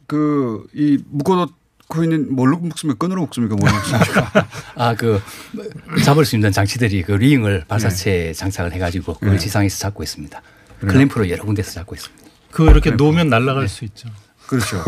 그 0.07 0.65
이 0.73 0.97
묶어놓고 1.09 2.03
있는 2.03 2.33
뭘로 2.33 2.57
묶습니까? 2.57 2.97
끈으로 2.97 3.21
묶습니까? 3.21 3.55
뭘로 3.55 3.73
묶습니까? 3.75 4.47
아, 4.75 4.95
그 4.95 5.21
잡을 6.03 6.25
수 6.25 6.35
있는 6.35 6.51
장치들이 6.51 7.03
그 7.03 7.13
링을 7.13 7.65
발사체에 7.67 8.33
장착을 8.33 8.73
해가지고 8.73 9.15
그걸 9.15 9.31
네. 9.31 9.37
지상에서 9.37 9.77
잡고 9.79 10.03
있습니다. 10.03 10.41
그래요? 10.79 10.93
클램프로 10.93 11.29
여러 11.29 11.43
군데서 11.43 11.71
잡고 11.71 11.95
있습니다. 11.95 12.25
그 12.51 12.69
이렇게 12.69 12.91
놓으면 12.91 13.29
날아갈 13.29 13.67
수 13.67 13.85
있죠. 13.85 14.09
그렇죠. 14.47 14.83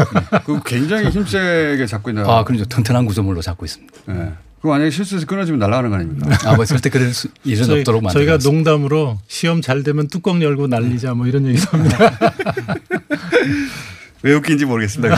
그 0.46 0.60
굉장히 0.66 1.10
힘세게 1.10 1.86
잡고 1.86 2.10
있나. 2.10 2.24
아, 2.26 2.44
그렇죠. 2.44 2.66
튼튼한 2.66 3.06
구조물로 3.06 3.42
잡고 3.42 3.66
있습니다. 3.66 3.94
예. 4.10 4.34
그 4.62 4.68
만약에 4.68 4.92
실수해서 4.92 5.26
끊어지면 5.26 5.60
날아가는 5.60 5.90
거 5.90 5.96
아닙니까? 5.96 6.38
아, 6.46 6.56
뭐 6.56 6.66
절대 6.66 6.90
그럴 6.90 7.12
수 7.14 7.30
일은 7.44 7.66
저희, 7.66 7.80
없도록 7.80 8.04
만들어 8.04 8.24
저희가 8.24 8.38
농담으로 8.48 9.18
시험 9.28 9.62
잘 9.62 9.82
되면 9.82 10.08
뚜껑 10.08 10.42
열고 10.42 10.68
날리자 10.68 11.16
뭐 11.16 11.26
이런 11.26 11.48
얘기도 11.48 11.66
합니다. 11.72 11.98
왜 14.22 14.34
웃긴지 14.34 14.66
모르겠습니다. 14.66 15.16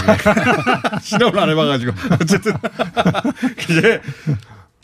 실험을 1.01 1.38
안 1.39 1.49
해봐가지고. 1.49 1.91
어쨌든 2.21 2.53
이제 3.69 4.01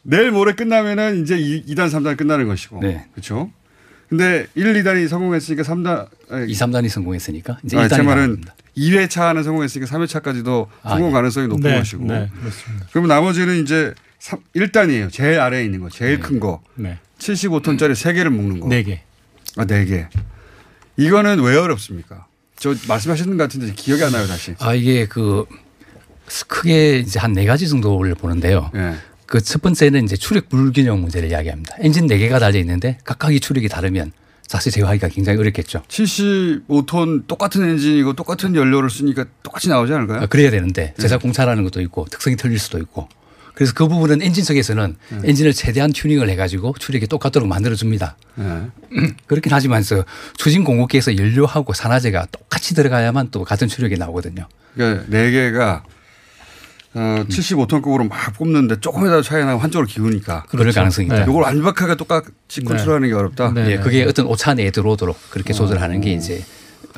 내일 0.04 0.32
모레 0.32 0.54
끝나면은 0.54 1.22
이제 1.22 1.38
2, 1.38 1.74
단 1.76 1.88
3단 1.88 2.18
끝나는 2.18 2.50
것이고. 2.50 2.82
네. 2.82 3.06
그렇죠. 3.14 3.50
근데 4.10 4.48
1, 4.56 4.74
2단이 4.74 5.08
성공했으니까 5.08 5.64
3단, 5.64 6.08
2, 6.50 6.54
3단이 6.54 6.90
성공했으니까 6.90 7.60
이제 7.64 7.78
아, 7.78 7.88
1단이 7.88 7.96
제 7.96 8.02
말은 8.02 8.24
나옵니다. 8.24 8.56
2회차는 8.76 9.44
성공했으니까 9.44 9.98
3회차까지도 9.98 10.68
아, 10.84 10.90
성공 10.90 11.10
예. 11.10 11.14
가능성이 11.14 11.48
높은 11.48 11.70
네, 11.70 11.78
것이고. 11.78 12.06
네, 12.06 12.30
그렇습니다. 12.40 12.86
그러면 12.92 13.08
나머지는 13.08 13.62
이제 13.62 13.94
3, 14.20 14.40
1단이에요. 14.56 15.12
제일 15.12 15.40
아래에 15.40 15.64
있는 15.64 15.80
거. 15.82 15.90
제일 15.90 16.20
큰 16.20 16.40
거. 16.40 16.62
네. 16.76 16.98
75톤짜리 17.20 17.92
3개를 17.94 18.30
묶는 18.30 18.60
거. 18.60 18.68
네 18.68 18.84
개. 18.84 19.02
아, 19.58 19.66
4개. 19.66 20.08
이거는 20.98 21.40
왜 21.42 21.56
어렵습니까? 21.56 22.28
저 22.58 22.76
말씀하시는 22.88 23.38
것 23.38 23.44
같은데 23.44 23.74
기억이 23.74 24.04
안 24.04 24.12
나요, 24.12 24.28
다시. 24.28 24.54
아, 24.60 24.74
이게 24.74 25.06
그 25.08 25.46
크게 26.48 27.00
이제 27.00 27.18
한 27.20 27.34
네 27.34 27.46
가지 27.46 27.68
정도를 27.68 28.14
보는데요. 28.16 28.70
예. 28.76 28.96
그첫 29.26 29.62
번째는 29.62 30.04
이제 30.04 30.16
추력 30.16 30.50
불균형 30.50 31.00
문제를 31.02 31.30
이야기합니다. 31.30 31.76
엔진 31.80 32.08
네 32.08 32.18
개가 32.18 32.40
달려 32.40 32.60
있는데 32.60 32.98
각각이 33.06 33.40
추력이 33.40 33.70
다르면 33.70 34.12
자세 34.48 34.72
제어하기가 34.72 35.10
굉장히 35.10 35.38
어렵겠죠. 35.40 35.84
75톤 35.88 37.28
똑같은 37.28 37.64
엔진이고 37.70 38.14
똑같은 38.14 38.56
연료를 38.56 38.90
쓰니까 38.90 39.26
똑같이 39.44 39.70
나오지 39.70 39.94
않을까요? 39.94 40.22
아, 40.22 40.26
그래야 40.26 40.50
되는데 40.52 40.94
제작 41.00 41.22
공차라는 41.22 41.64
것도 41.64 41.80
있고 41.82 42.06
특성이 42.10 42.36
틀릴 42.36 42.58
수도 42.60 42.80
있고 42.80 43.08
그래서 43.60 43.74
그 43.76 43.90
부분은 43.90 44.22
엔진 44.22 44.46
측에서는 44.46 44.96
엔진을 45.22 45.52
최대한 45.52 45.92
튜닝을 45.92 46.30
해가지고 46.30 46.76
추력이 46.80 47.08
똑같도록 47.08 47.50
만들어줍니다. 47.50 48.16
네. 48.36 48.68
그렇긴 49.28 49.52
하지만 49.52 49.84
저 49.84 50.06
추진 50.38 50.64
공급기에서 50.64 51.18
연료하고 51.18 51.74
산화제가 51.74 52.28
똑같이 52.32 52.74
들어가야만 52.74 53.32
또 53.32 53.44
같은 53.44 53.68
추력이 53.68 53.98
나오거든요. 53.98 54.48
그러니까 54.76 55.04
네 55.10 55.30
개가 55.32 55.84
어, 56.94 57.26
75톤급으로 57.28 58.08
막 58.08 58.32
뽑는데 58.36 58.80
조금이라도 58.80 59.24
차이 59.24 59.42
나면 59.44 59.60
한쪽으로 59.60 59.88
기우니까. 59.88 60.46
그럴 60.48 60.72
가능성이 60.72 61.08
있다. 61.08 61.24
이걸 61.24 61.44
완벽하게 61.44 61.96
똑같이 61.96 62.64
컨트롤하는 62.64 63.10
게 63.10 63.14
어렵다. 63.14 63.54
예, 63.68 63.76
그게 63.80 64.06
어떤 64.06 64.26
오차 64.28 64.54
내에 64.54 64.72
들어오도록 64.72 65.18
그렇게 65.32 65.52
조절하는 65.52 66.00
게 66.00 66.14
이제 66.14 66.46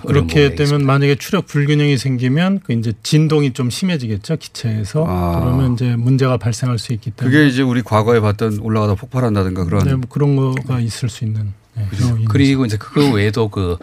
그렇게 0.05 0.55
되면 0.55 0.85
만약에 0.85 1.15
추력 1.15 1.47
불균형이 1.47 1.97
생기면 1.97 2.61
그 2.63 2.73
이제 2.73 2.93
진동이 3.03 3.53
좀 3.53 3.69
심해지겠죠 3.69 4.37
기체에서. 4.37 5.03
그러면 5.41 5.73
이제 5.73 5.95
문제가 5.95 6.37
발생할 6.37 6.77
수 6.79 6.93
있기 6.93 7.11
때문에. 7.11 7.35
그게 7.35 7.47
이제 7.47 7.61
우리 7.61 7.81
과거에 7.81 8.19
봤던 8.19 8.59
올라가다 8.59 8.95
폭발한다든가 8.95 9.65
그런. 9.65 9.83
네, 9.85 9.93
뭐 9.95 10.05
그런 10.09 10.35
거가 10.35 10.79
있을 10.79 11.09
수 11.09 11.23
있는 11.23 11.53
네, 11.75 11.87
그리고 12.27 12.65
이제 12.65 12.77
그거 12.77 13.11
외에도 13.11 13.47
그 13.47 13.77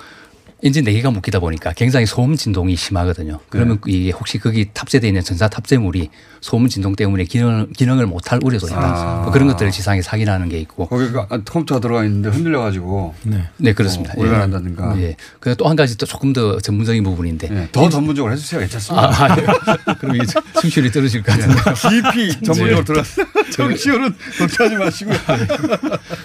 엔진 0.63 0.85
네 0.85 0.93
개가 0.93 1.13
묶이다 1.13 1.39
보니까 1.39 1.73
굉장히 1.73 2.05
소음 2.05 2.35
진동이 2.35 2.75
심하거든요. 2.75 3.39
그러면 3.49 3.79
이게 3.87 4.11
혹시 4.11 4.39
거기 4.39 4.69
탑재되어 4.73 5.09
있는 5.09 5.23
전자 5.23 5.49
탑재물이 5.49 6.11
소음 6.41 6.69
진동 6.69 6.97
때문에 6.97 7.25
기능, 7.25 7.69
기능을 7.77 8.07
못할 8.07 8.41
우려도 8.43 8.67
있다. 8.67 8.79
아. 8.81 9.23
뭐 9.23 9.31
그런 9.31 9.47
것들을 9.49 9.71
지상에 9.71 10.01
확인하는 10.05 10.49
게 10.49 10.59
있고. 10.59 10.87
거기가 10.89 11.27
컴퓨터가 11.29 11.81
들어가 11.81 12.05
있는데 12.05 12.31
흔들려 12.31 12.61
가지고. 12.61 13.15
네, 13.57 13.73
그렇습니다. 13.73 14.15
어, 14.17 14.21
오래가 14.21 14.39
난다든가. 14.39 15.01
예. 15.01 15.17
그리고 15.39 15.57
또한 15.57 15.77
가지 15.77 15.97
또 15.97 16.07
조금 16.07 16.33
더 16.33 16.59
전문적인 16.59 17.05
부분인데. 17.05 17.69
더 17.71 17.89
전문적으로 17.89 18.33
해주세요. 18.33 18.61
괜찮습니다. 18.61 19.07
아, 19.07 19.25
아, 19.33 19.37
예. 19.39 19.95
그럼 20.01 20.17
이게 20.17 20.25
청취율이 20.61 20.91
떨어질 20.91 21.23
것 21.23 21.39
같은데. 21.39 21.57
깊이 21.75 22.33
전문적으로 22.45 22.85
들어갔어요. 22.85 23.27
청취율은 23.53 24.15
걱정하지 24.39 24.77
마시고요. 24.77 25.17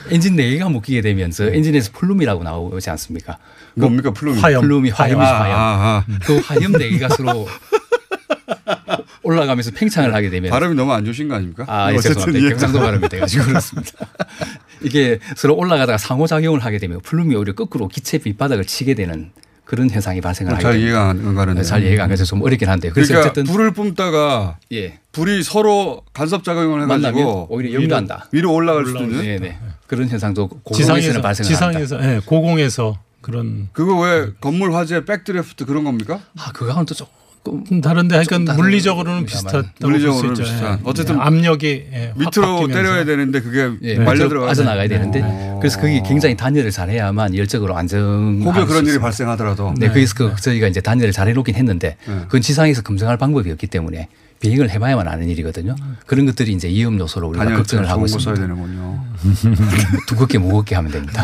엔진 0.10 0.36
네 0.36 0.50
개가 0.52 0.70
묶이게 0.70 1.02
되면서 1.02 1.46
엔진에서 1.46 1.92
plume이라고 1.94 2.44
나오지 2.44 2.90
않습니까? 2.90 3.38
뭡니까, 3.76 4.12
plume이? 4.24 4.40
화염. 4.40 4.62
plume이 4.62 4.90
화염이죠, 4.90 5.22
아, 5.22 5.42
화염. 5.42 5.58
아, 5.58 5.60
아. 5.60 6.06
그 6.24 6.38
화염 6.40 6.72
네 6.74 6.98
서로 7.10 7.48
올라가면서 9.24 9.72
팽창을 9.72 10.14
하게 10.14 10.30
되면 10.30 10.52
발음이 10.52 10.76
너무 10.76 10.92
안 10.94 11.04
좋으신 11.06 11.28
거 11.28 11.36
아닙니까? 11.36 11.66
아, 11.68 11.92
예, 11.92 11.98
어쨌든 11.98 12.16
죄송합니다. 12.16 12.46
예. 12.46 12.50
경상도 12.50 12.80
발음이 12.80 13.10
돼가지고 13.10 13.46
그렇습니다. 13.46 13.92
이게 14.84 15.20
서로 15.36 15.56
올라가다가 15.56 15.98
상호작용을 15.98 16.60
하게 16.60 16.78
되면 16.78 17.00
plume이 17.02 17.36
오히려 17.36 17.54
거꾸로 17.54 17.88
기체 17.88 18.20
밑바닥을 18.24 18.66
치게 18.66 18.96
되는 18.96 19.32
그런 19.66 19.90
현상이 19.90 20.20
발생을 20.20 20.52
어, 20.52 20.56
하게 20.56 20.64
잘 20.64 20.72
됩니다. 20.74 20.88
이해가 20.92 21.10
안 21.10 21.36
가는데. 21.36 21.62
네, 21.62 21.68
잘 21.68 21.84
이해가 21.84 22.04
안 22.04 22.10
가서 22.10 22.26
좀 22.26 22.42
어렵긴 22.42 22.70
한데 22.70 22.90
그래서 22.90 23.14
그러니까 23.14 23.32
어쨌든 23.32 23.52
불을 23.52 23.72
뿜다가 23.72 24.58
예. 24.74 25.00
불이 25.14 25.44
서로 25.44 26.02
간섭 26.14 26.44
작용을 26.44 26.84
해가지고 26.84 27.48
오히려 27.50 27.82
연료한다. 27.82 28.28
위로, 28.32 28.50
위로 28.50 28.56
올라갈 28.56 28.86
수도 28.86 29.00
있는. 29.04 29.22
네네. 29.22 29.58
그런 29.88 30.10
현상도 30.10 30.50
지상에서 30.74 31.12
고공에서는 31.12 31.22
발생을 31.22 31.48
지상에서 31.48 32.04
예, 32.04 32.22
고공에서 32.26 32.98
그런 33.24 33.70
그거 33.74 34.00
왜 34.02 34.28
건물 34.40 34.74
화재 34.76 35.04
백드래프트 35.06 35.66
그런 35.66 35.84
겁니까? 35.86 36.20
아 36.38 36.52
그거는 36.52 36.86
또 36.86 36.94
조금 36.94 37.66
좀 37.66 37.82
다른데 37.82 38.16
하여간 38.16 38.46
물리적으로는. 38.46 39.26
비슷하다고 39.26 39.68
물리적으로는 39.82 40.32
있죠. 40.32 40.44
비슷한. 40.44 40.74
예. 40.78 40.82
어쨌든 40.84 41.20
압력이 41.20 41.86
예, 41.92 42.14
확 42.18 42.32
밑으로. 42.36 42.68
때려야 42.68 43.04
되는데 43.06 43.42
그게 43.42 43.72
예, 43.82 43.96
말려 43.98 44.30
들어가 44.30 44.46
빠져나가야 44.48 44.88
되는데 44.88 45.58
그래서 45.60 45.80
그게 45.82 46.02
굉장히 46.06 46.38
단열을 46.38 46.70
잘해야만 46.72 47.36
열적으로 47.36 47.76
안정. 47.76 48.42
혹여 48.44 48.66
그런 48.66 48.86
일이 48.86 49.00
발생하더라도 49.00 49.74
네, 49.78 49.90
그래서 49.90 50.14
그 50.16 50.36
저희가 50.40 50.68
이제 50.68 50.80
단열을 50.82 51.12
잘 51.12 51.28
해놓긴 51.30 51.56
했는데 51.56 51.98
네. 52.06 52.14
그건 52.26 52.42
지상에서 52.42 52.82
검증할 52.82 53.18
방법이 53.18 53.50
없기 53.52 53.68
때문에 53.68 54.08
비행을 54.44 54.70
해봐야만 54.72 55.08
아는 55.08 55.30
일이거든요. 55.30 55.74
그런 56.06 56.26
것들이 56.26 56.52
이제 56.52 56.68
위험 56.68 57.00
요소로 57.00 57.30
우리가 57.30 57.46
걱정을 57.46 57.90
하고 57.90 58.06
좋은 58.06 58.18
거 58.18 58.24
써야 58.24 58.34
있습니다. 58.34 58.42
되는군요. 58.56 59.06
두껍게 60.08 60.38
무겁게 60.38 60.76
하면 60.76 60.92
됩니다. 60.92 61.24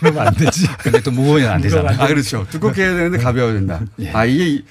그러면 0.00 0.28
안 0.28 0.34
되지. 0.34 0.66
근데 0.78 0.98
또 1.02 1.10
무거우면 1.10 1.50
안 1.50 1.60
되잖아요. 1.60 2.00
아 2.00 2.06
그렇죠. 2.06 2.46
두껍게 2.50 2.82
해야 2.82 2.94
되는데 2.94 3.18
가벼워야 3.18 3.52
된다. 3.52 3.82
예. 4.00 4.10
아 4.12 4.24
이게 4.24 4.62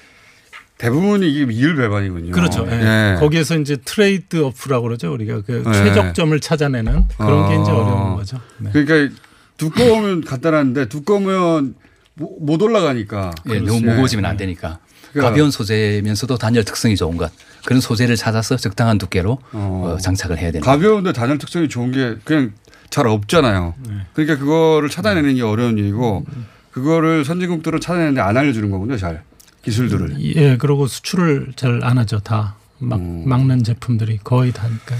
대부분이 0.78 1.30
이게 1.32 1.52
이율 1.52 1.76
배반이군요. 1.76 2.32
그렇죠. 2.32 2.66
예. 2.68 3.14
예. 3.14 3.16
거기에서 3.20 3.56
이제 3.58 3.76
트레이드 3.84 4.42
오프라고 4.42 4.82
그러죠. 4.88 5.12
우리가 5.12 5.42
그 5.42 5.62
네. 5.64 5.72
최적점을 5.72 6.40
찾아내는 6.40 7.04
그런 7.16 7.48
게 7.48 7.62
이제 7.62 7.70
아. 7.70 7.74
어려운 7.76 8.16
거죠. 8.16 8.40
네. 8.58 8.70
그러니까 8.72 9.14
두꺼우면 9.56 10.24
간단한데 10.24 10.88
두꺼우면 10.88 11.76
모- 12.14 12.36
못 12.40 12.60
올라가니까. 12.60 13.30
예, 13.50 13.54
너무 13.60 13.66
그렇지. 13.66 13.84
무거워지면 13.84 14.24
안 14.24 14.36
되니까. 14.36 14.80
그러니까- 15.14 15.30
가벼운 15.30 15.50
소재면서도 15.50 16.36
단열 16.36 16.64
특성이 16.64 16.96
좋은 16.96 17.16
것. 17.16 17.30
그런 17.64 17.80
소재를 17.80 18.16
찾아서 18.16 18.56
적당한 18.56 18.98
두께로 18.98 19.38
어, 19.52 19.96
장착을 20.02 20.38
해야 20.38 20.50
되는. 20.50 20.60
가벼운데 20.60 21.12
단열 21.12 21.38
특성이 21.38 21.68
좋은 21.68 21.92
게 21.92 22.16
그냥 22.24 22.52
잘 22.90 23.06
없잖아요. 23.06 23.74
네. 23.88 23.94
그러니까 24.12 24.38
그거를 24.38 24.88
찾아내는 24.90 25.36
게 25.36 25.42
어려운 25.42 25.78
일이고 25.78 26.24
그거를 26.72 27.24
선진국들은 27.24 27.80
찾아내는데 27.80 28.20
안 28.20 28.36
알려주는 28.36 28.70
거군요. 28.70 28.96
잘 28.98 29.22
기술들을. 29.64 30.16
예, 30.36 30.56
그리고 30.58 30.86
수출을 30.86 31.52
잘 31.56 31.80
안 31.82 31.96
하죠. 31.98 32.18
다 32.20 32.56
막, 32.78 32.98
음. 32.98 33.22
막는 33.26 33.62
제품들이 33.64 34.18
거의 34.22 34.52
다니까요. 34.52 34.98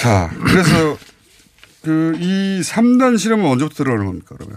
자, 0.00 0.30
그래서 0.44 0.96
그이 1.82 2.60
3단 2.60 3.18
실험은 3.18 3.46
언제부터 3.50 3.82
들어가는 3.84 4.06
겁니까, 4.06 4.34
그러면? 4.38 4.56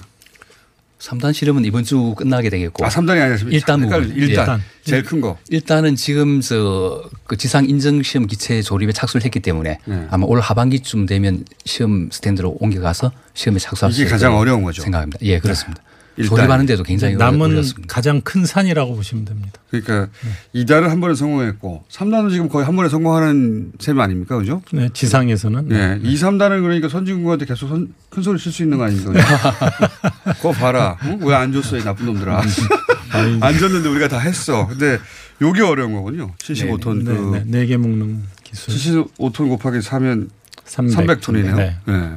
3단 1.03 1.33
실험은 1.33 1.65
이번 1.65 1.83
주 1.83 2.13
끝나게 2.15 2.49
되겠고. 2.49 2.85
아, 2.85 2.89
3단이 2.89 3.21
아니라 3.21 3.35
1단 3.35 3.81
부분. 3.81 4.13
일단. 4.15 4.59
예. 4.59 4.89
제일 4.89 5.03
큰 5.03 5.19
거. 5.19 5.37
일단은 5.49 5.95
지금 5.95 6.39
저 6.41 7.09
그 7.25 7.37
지상 7.37 7.67
인증 7.67 8.03
시험 8.03 8.27
기체 8.27 8.61
조립에 8.61 8.91
착수를 8.91 9.25
했기 9.25 9.39
때문에 9.39 9.79
네. 9.85 10.07
아마 10.11 10.25
올 10.27 10.39
하반기쯤 10.39 11.05
되면 11.07 11.43
시험 11.65 12.09
스탠드로 12.11 12.57
옮겨가서 12.59 13.11
시험에 13.33 13.59
착수할 13.59 13.91
수 13.91 14.01
있을 14.01 14.11
가장 14.11 14.37
어려운 14.37 14.61
거죠. 14.63 14.81
생각합니다. 14.83 15.19
예, 15.23 15.39
그렇습니다. 15.39 15.81
일단. 15.81 15.92
조립하는 16.15 16.65
데도 16.67 16.83
굉장히 16.83 17.15
남은 17.15 17.51
어렵습니다. 17.53 17.93
가장 17.93 18.21
큰 18.21 18.45
산이라고 18.45 18.95
보시면 18.95 19.25
됩니다. 19.25 19.51
그러니까 19.71 20.09
이 20.53 20.63
2단은 20.65 20.83
한 20.89 21.01
번에 21.01 21.15
성공했고 21.15 21.85
3단은 21.89 22.29
지금 22.31 22.49
거의 22.49 22.65
한 22.65 22.75
번에 22.75 22.87
성공하는 22.89 23.71
셈 23.79 23.99
아닙니까? 23.99 24.37
그죠? 24.37 24.61
네, 24.71 24.89
지상에서는. 24.93 25.67
네. 25.69 25.99
2, 26.03 26.15
3단은 26.15 26.61
그러니까 26.61 26.87
선진국한테 26.89 27.45
계속 27.45 27.67
선- 27.69 27.93
큰 28.09 28.21
소리 28.21 28.37
칠 28.37 28.51
수 28.51 28.61
있는 28.61 28.77
거 28.77 28.83
아닙니까? 28.85 29.11
그거 30.37 30.51
봐라. 30.51 30.97
왜안 31.21 31.51
줬어, 31.51 31.77
이 31.77 31.83
나쁜 31.83 32.05
놈들아. 32.05 32.41
안 33.41 33.57
줬는데 33.57 33.89
우리가 33.89 34.07
다 34.07 34.19
했어. 34.19 34.67
근데 34.67 34.99
요게 35.41 35.61
어려운 35.61 35.93
거군요. 35.93 36.31
75톤 36.37 36.97
네, 37.03 37.03
그 37.05 37.31
네, 37.37 37.43
네개 37.59 37.77
묶는 37.77 38.21
기술. 38.43 38.73
75톤 39.17 39.49
곱하기 39.49 39.79
4면 39.79 40.29
300 40.65 40.93
300 40.93 41.21
톤이네요. 41.21 41.55
네. 41.55 41.75
네. 41.85 42.11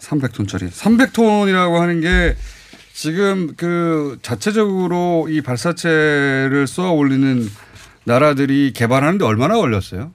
300톤짜리. 0.00 0.70
300톤이라고 0.70 1.74
하는 1.78 2.00
게 2.00 2.36
지금 2.98 3.54
그 3.56 4.18
자체적으로 4.22 5.28
이 5.30 5.40
발사체를 5.40 6.66
쏘아 6.66 6.90
올리는 6.90 7.48
나라들이 8.02 8.72
개발하는데 8.74 9.24
얼마나 9.24 9.54
걸렸어요? 9.54 10.10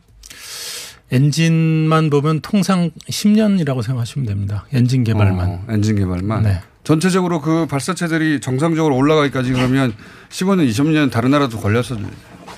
엔진만 1.10 2.10
보면 2.10 2.42
통상 2.42 2.92
10년이라고 3.10 3.84
생각하시면 3.84 4.28
됩니다. 4.28 4.66
엔진 4.74 5.06
개발만. 5.06 5.48
어, 5.48 5.64
엔진 5.70 5.96
개발만. 5.96 6.44
네. 6.44 6.60
전체적으로 6.84 7.40
그 7.40 7.68
발사체들이 7.68 8.42
정상적으로 8.42 8.98
올라가기까지 8.98 9.54
그러면 9.54 9.94
15년, 10.28 10.70
20년 10.70 11.10
다른 11.10 11.32
나라도 11.32 11.62
걸려서 11.62 11.96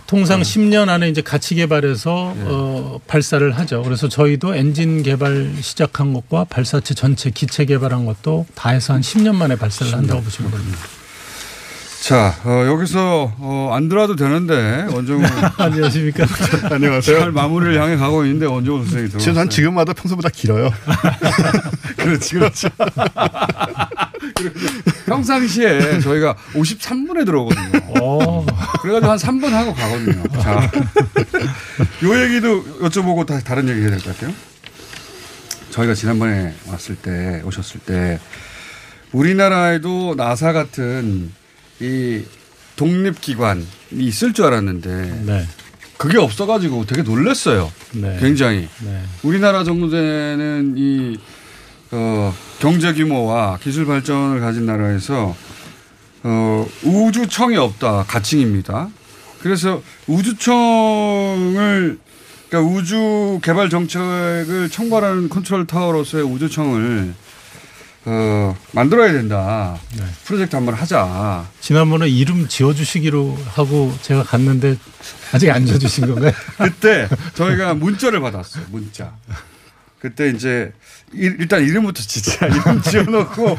통상 0.08 0.42
10년 0.42 0.90
안에 0.90 1.10
이제 1.10 1.22
같이 1.22 1.56
개발해서 1.56 2.34
어, 2.38 3.00
발사를 3.08 3.52
하죠. 3.58 3.82
그래서 3.84 4.08
저희도 4.08 4.56
엔진 4.56 5.02
개발 5.02 5.52
시작한 5.62 6.14
것과 6.14 6.46
발사체 6.46 6.94
전체 6.94 7.32
기체 7.32 7.66
개발한 7.66 8.06
것도 8.06 8.46
다 8.54 8.70
해서 8.70 8.94
한 8.94 9.02
10년 9.02 9.36
만에 9.36 9.56
발사를 9.56 9.94
한다고 9.94 10.22
보시면 10.22 10.52
됩니다. 10.52 10.78
자, 12.06 12.36
어, 12.44 12.66
여기서 12.68 13.34
어, 13.40 13.72
안 13.74 13.90
들어와도 13.90 14.16
되는데 14.16 14.86
원정훈 14.94 15.26
안녕하십니까? 15.58 16.24
안녕하세요. 16.70 17.20
잘 17.20 17.32
마무리를 17.32 17.82
향해 17.82 17.96
가고 17.96 18.24
있는데 18.26 18.46
원정훈 18.46 18.84
선생님이 18.84 19.10
들어왔어요. 19.10 19.20
지금 19.24 19.34
난 19.34 19.50
지금마다 19.50 19.94
평소보다 19.94 20.30
길어요. 20.30 20.70
그렇지, 21.98 22.36
그렇지. 22.36 22.68
평상시에 25.08 26.00
저희가 26.02 26.36
53분에 26.54 27.26
들어오거든요. 27.26 28.46
그래가지고 28.84 29.12
한 29.12 29.18
3분 29.18 29.50
하고 29.50 29.74
가거든요. 29.74 30.24
자, 30.44 30.70
요 32.04 32.22
얘기도 32.24 32.64
여쭤보고 32.82 33.26
다, 33.26 33.40
다른 33.40 33.68
얘기 33.68 33.82
해야 33.82 33.90
될 33.90 34.00
것 34.00 34.16
같아요. 34.16 34.32
저희가 35.72 35.96
지난번에 35.96 36.54
왔을 36.68 36.96
때, 36.98 37.42
오셨을 37.46 37.80
때, 37.80 38.20
우리나라에도 39.12 40.14
나사 40.16 40.54
같은 40.54 41.32
이 41.80 42.24
독립기관이 42.76 43.66
있을 43.92 44.34
줄 44.34 44.46
알았는데, 44.46 45.24
네. 45.26 45.48
그게 45.98 46.18
없어가지고 46.18 46.86
되게 46.86 47.02
놀랐어요. 47.04 47.72
네. 47.94 48.18
굉장히. 48.20 48.68
네. 48.84 49.02
우리나라 49.24 49.64
정도 49.64 49.90
되는 49.90 50.76
이 50.78 51.18
어, 51.92 52.34
경제 52.60 52.94
규모와 52.94 53.58
기술 53.62 53.86
발전을 53.86 54.42
가진 54.42 54.66
나라에서 54.66 55.36
어, 56.24 56.68
우주청이 56.84 57.56
없다 57.56 58.04
가칭입니다. 58.04 58.90
그래서 59.42 59.82
우주청을 60.08 62.00
그러니까 62.50 62.74
우주 62.74 63.40
개발 63.44 63.70
정책을 63.70 64.70
총괄하는 64.70 65.30
컨트롤 65.30 65.68
타워로서의 65.68 66.24
우주청을 66.24 67.14
어, 68.08 68.56
만들어야 68.72 69.12
된다. 69.14 69.78
프로젝트 70.26 70.56
한번 70.56 70.76
하자. 70.76 71.46
지난번에 71.60 72.08
이름 72.08 72.48
지어주시기로 72.48 73.38
하고 73.54 73.94
제가 74.02 74.24
갔는데 74.24 74.78
아직 75.34 75.50
안 75.50 75.66
지어주신 75.66 76.08
건가요? 76.08 76.32
그때 76.58 77.10
저희가 77.34 77.74
문자를 77.74 78.20
받았어요. 78.22 78.66
문자. 78.70 79.14
그때 80.00 80.30
이제 80.30 80.72
일- 81.14 81.38
일단 81.40 81.64
이름부터 81.64 82.04
진짜 82.04 82.46
이름 82.48 82.80
지어놓고 82.84 83.58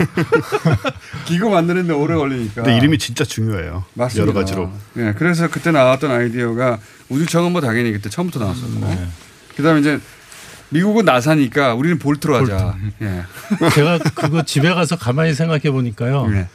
기구 1.27 1.51
만드는데 1.51 1.93
오래 1.93 2.15
걸리니까. 2.15 2.63
근데 2.63 2.77
이름이 2.77 2.99
진짜 2.99 3.25
중요해요. 3.25 3.85
맞습니다. 3.95 4.23
여러 4.31 4.33
가지로. 4.39 4.71
예, 4.99 5.13
그래서 5.19 5.49
그때 5.49 5.73
나왔던 5.73 6.09
아이디어가 6.11 6.79
우주청은 7.09 7.51
뭐 7.51 7.61
당연히 7.61 7.91
그때 7.93 8.09
처음부터 8.09 8.39
나왔었고. 8.45 8.79
네. 8.79 9.09
그다음에 9.57 9.81
이제 9.81 9.99
미국은 10.71 11.05
나사니까 11.05 11.75
우리는 11.75 11.99
볼트로 11.99 12.37
하자. 12.37 12.75
예. 13.03 13.23
제가 13.75 13.99
그거 13.99 14.43
집에 14.43 14.73
가서 14.75 14.97
가만히 14.97 15.35
생각해 15.35 15.71
보니까요. 15.71 16.27
네. 16.29 16.49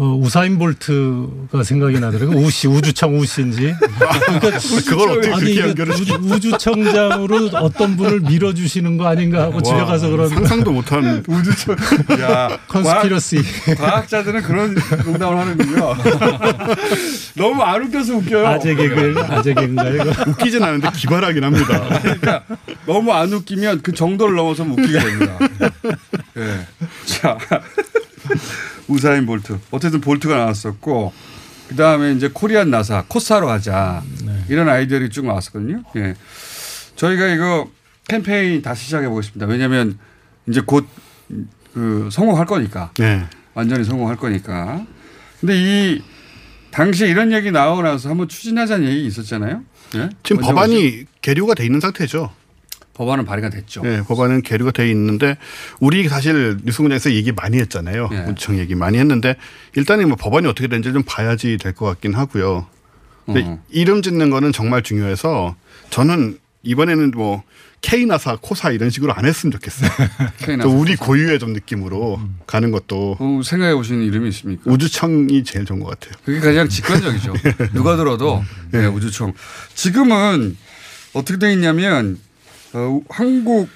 어, 0.00 0.14
우사인 0.14 0.58
볼트가 0.60 1.64
생각이 1.64 1.98
나더라고요. 1.98 2.38
우씨, 2.38 2.68
우주청 2.68 3.18
우씨인지. 3.18 3.74
그러니까 3.80 4.58
그걸 4.86 5.10
어떻게 5.10 5.34
아니, 5.34 5.58
연결을 5.58 5.92
우주, 5.92 6.14
우주청장으로 6.14 7.50
어떤 7.54 7.96
분을 7.96 8.20
밀어주시는 8.20 8.96
거 8.96 9.08
아닌가 9.08 9.42
하고 9.42 9.60
집에 9.60 9.76
와, 9.80 9.86
가서 9.86 10.08
그런 10.08 10.28
상상도 10.28 10.70
못한 10.70 11.24
우주청. 11.26 11.74
야, 12.22 12.56
conspiracy. 12.68 13.42
과학 13.76 14.06
자들은 14.08 14.42
그런 14.42 14.76
농담을 15.04 15.36
하는군요. 15.36 15.96
너무 17.34 17.62
안 17.62 17.82
웃겨서 17.82 18.14
웃겨요. 18.18 18.46
아재 18.46 18.76
개그, 18.76 19.14
아재 19.28 19.54
개그인가요? 19.54 19.94
이거? 19.96 20.30
웃기진 20.30 20.62
않은데 20.62 20.90
기발하긴 20.94 21.42
합니다. 21.42 22.00
그러니까 22.02 22.44
너무 22.86 23.12
안 23.12 23.32
웃기면 23.32 23.82
그 23.82 23.92
정도를 23.92 24.36
넘어서면 24.36 24.78
웃기게 24.78 24.98
됩니다. 25.00 25.38
예. 26.38 26.66
자, 27.04 27.36
우사인 28.88 29.26
볼트. 29.26 29.58
어쨌든 29.70 30.00
볼트가 30.00 30.36
나왔었고, 30.36 31.12
그 31.68 31.76
다음에 31.76 32.12
이제 32.12 32.28
코리안 32.32 32.70
나사, 32.70 33.04
코사로 33.08 33.48
하자. 33.50 34.02
이런 34.48 34.68
아이디어들이 34.68 35.10
쭉 35.10 35.26
나왔었거든요. 35.26 35.82
예. 35.96 36.14
저희가 36.96 37.28
이거 37.28 37.68
캠페인 38.08 38.62
다시 38.62 38.86
시작해 38.86 39.08
보겠습니다. 39.08 39.46
왜냐하면 39.46 39.98
이제 40.46 40.60
곧 40.60 40.86
그 41.78 42.08
성공할 42.10 42.46
거니까. 42.46 42.90
네. 42.98 43.24
완전히 43.54 43.84
성공할 43.84 44.16
거니까. 44.16 44.84
근데 45.40 45.54
이 45.56 46.02
당시에 46.72 47.08
이런 47.08 47.30
얘기 47.32 47.50
나오고 47.52 47.82
나서 47.82 48.08
한번 48.08 48.28
추진하자는 48.28 48.88
얘기 48.88 49.06
있었잖아요. 49.06 49.62
예? 49.94 50.08
지금. 50.24 50.42
법안이 50.42 51.04
계류가 51.22 51.54
돼 51.54 51.64
있는 51.64 51.78
상태죠. 51.80 52.32
법안은 52.98 53.24
발의가 53.24 53.48
됐죠. 53.48 53.82
네, 53.82 54.02
법안은 54.02 54.42
계류가 54.42 54.72
돼 54.72 54.90
있는데 54.90 55.36
우리 55.78 56.08
사실 56.08 56.58
뉴스공장에서 56.64 57.12
얘기 57.12 57.30
많이 57.32 57.56
했잖아요. 57.58 58.08
예. 58.12 58.18
우주청 58.28 58.58
얘기 58.58 58.74
많이 58.74 58.98
했는데 58.98 59.36
일단은 59.76 60.08
뭐 60.08 60.16
법안이 60.16 60.46
어떻게 60.48 60.66
되는지 60.66 60.92
좀 60.92 61.02
봐야지 61.06 61.56
될 61.58 61.72
것 61.74 61.86
같긴 61.86 62.14
하고요. 62.14 62.66
근데 63.24 63.42
어. 63.44 63.62
이름 63.70 64.02
짓는 64.02 64.30
거는 64.30 64.52
정말 64.52 64.82
중요해서 64.82 65.54
저는 65.90 66.38
이번에는 66.64 67.12
뭐 67.12 67.44
K나사, 67.82 68.38
코사 68.40 68.72
이런 68.72 68.90
식으로 68.90 69.12
안 69.14 69.24
했으면 69.26 69.52
좋겠어요. 69.52 69.88
K나사, 70.42 70.68
또 70.68 70.76
우리 70.76 70.96
고유의 70.96 71.38
좀 71.38 71.52
느낌으로 71.52 72.20
가는 72.48 72.72
것도 72.72 73.16
어, 73.20 73.40
생각해 73.44 73.74
보시는 73.76 74.02
이름이 74.02 74.28
있습니까? 74.30 74.62
우주청이 74.68 75.44
제일 75.44 75.64
좋은 75.64 75.78
것 75.78 75.90
같아요. 75.90 76.18
그게 76.24 76.40
가장 76.40 76.66
직관적이죠. 76.68 77.34
누가 77.74 77.94
들어도 77.96 78.42
네, 78.72 78.86
우주청. 78.86 79.34
지금은 79.74 80.56
어떻게 81.12 81.38
되어 81.38 81.50
있냐면 81.52 82.18
어, 82.74 83.00
한국 83.08 83.68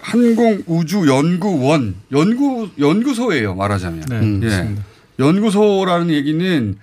항공우주연구원 0.00 1.94
연구 2.12 2.68
연구소예요 2.78 3.54
말하자면. 3.54 4.00
네, 4.10 4.16
예. 4.16 4.46
맞습니다. 4.46 4.84
연구소라는 5.18 6.10
얘기는 6.10 6.76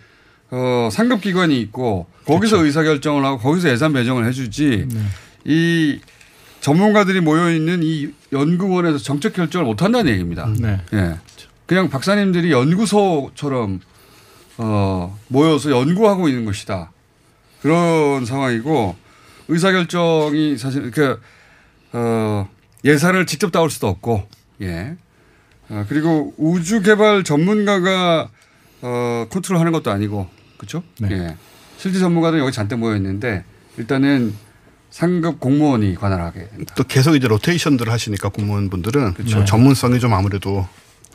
어, 0.50 0.90
상급 0.92 1.22
기관이 1.22 1.60
있고 1.62 2.08
거기서 2.26 2.58
그렇죠. 2.58 2.66
의사 2.66 2.84
결정을 2.84 3.24
하고 3.24 3.38
거기서 3.38 3.70
예산 3.70 3.94
배정을 3.94 4.26
해주지 4.28 4.88
네. 4.90 5.02
이 5.46 6.00
전문가들이 6.62 7.22
모여 7.22 7.52
있는 7.52 7.82
이 7.84 8.10
연구원에서 8.32 8.98
정책 8.98 9.34
결정을 9.34 9.66
못 9.66 9.82
한다는 9.82 10.12
얘기입니다. 10.12 10.48
네. 10.60 10.82
예. 10.94 11.16
그냥 11.66 11.90
박사님들이 11.90 12.52
연구소처럼 12.52 13.80
어, 14.58 15.18
모여서 15.28 15.72
연구하고 15.72 16.28
있는 16.28 16.46
것이다. 16.46 16.92
그런 17.62 18.26
상황이고 18.26 18.96
의사 19.48 19.72
결정이 19.72 20.58
사실 20.58 20.90
그 20.92 21.20
어, 21.94 22.50
예산을 22.84 23.26
직접 23.26 23.52
따올 23.52 23.70
수도 23.70 23.88
없고 23.88 24.28
예. 24.62 24.96
어, 25.70 25.86
그리고 25.88 26.34
우주 26.38 26.82
개발 26.82 27.24
전문가가 27.24 28.30
어, 28.82 29.28
컨트롤하는 29.30 29.72
것도 29.72 29.92
아니고 29.92 30.28
그렇죠? 30.58 30.84
예. 31.10 31.36
실제 31.78 32.00
전문가들 32.00 32.40
여기 32.40 32.52
잔뜩 32.52 32.78
모여 32.78 32.96
있는데 32.98 33.44
일단은 33.78 34.34
상급 34.90 35.40
공무원이 35.40 35.96
관할하게 35.96 36.50
된다. 36.50 36.74
또 36.76 36.84
계속 36.84 37.16
이제 37.16 37.28
로테이션들을 37.28 37.92
하시니까 37.92 38.30
공무원분들은 38.30 39.14
그렇죠. 39.14 39.32
좀 39.32 39.46
전문성이 39.46 40.00
좀 40.00 40.14
아무래도 40.14 40.68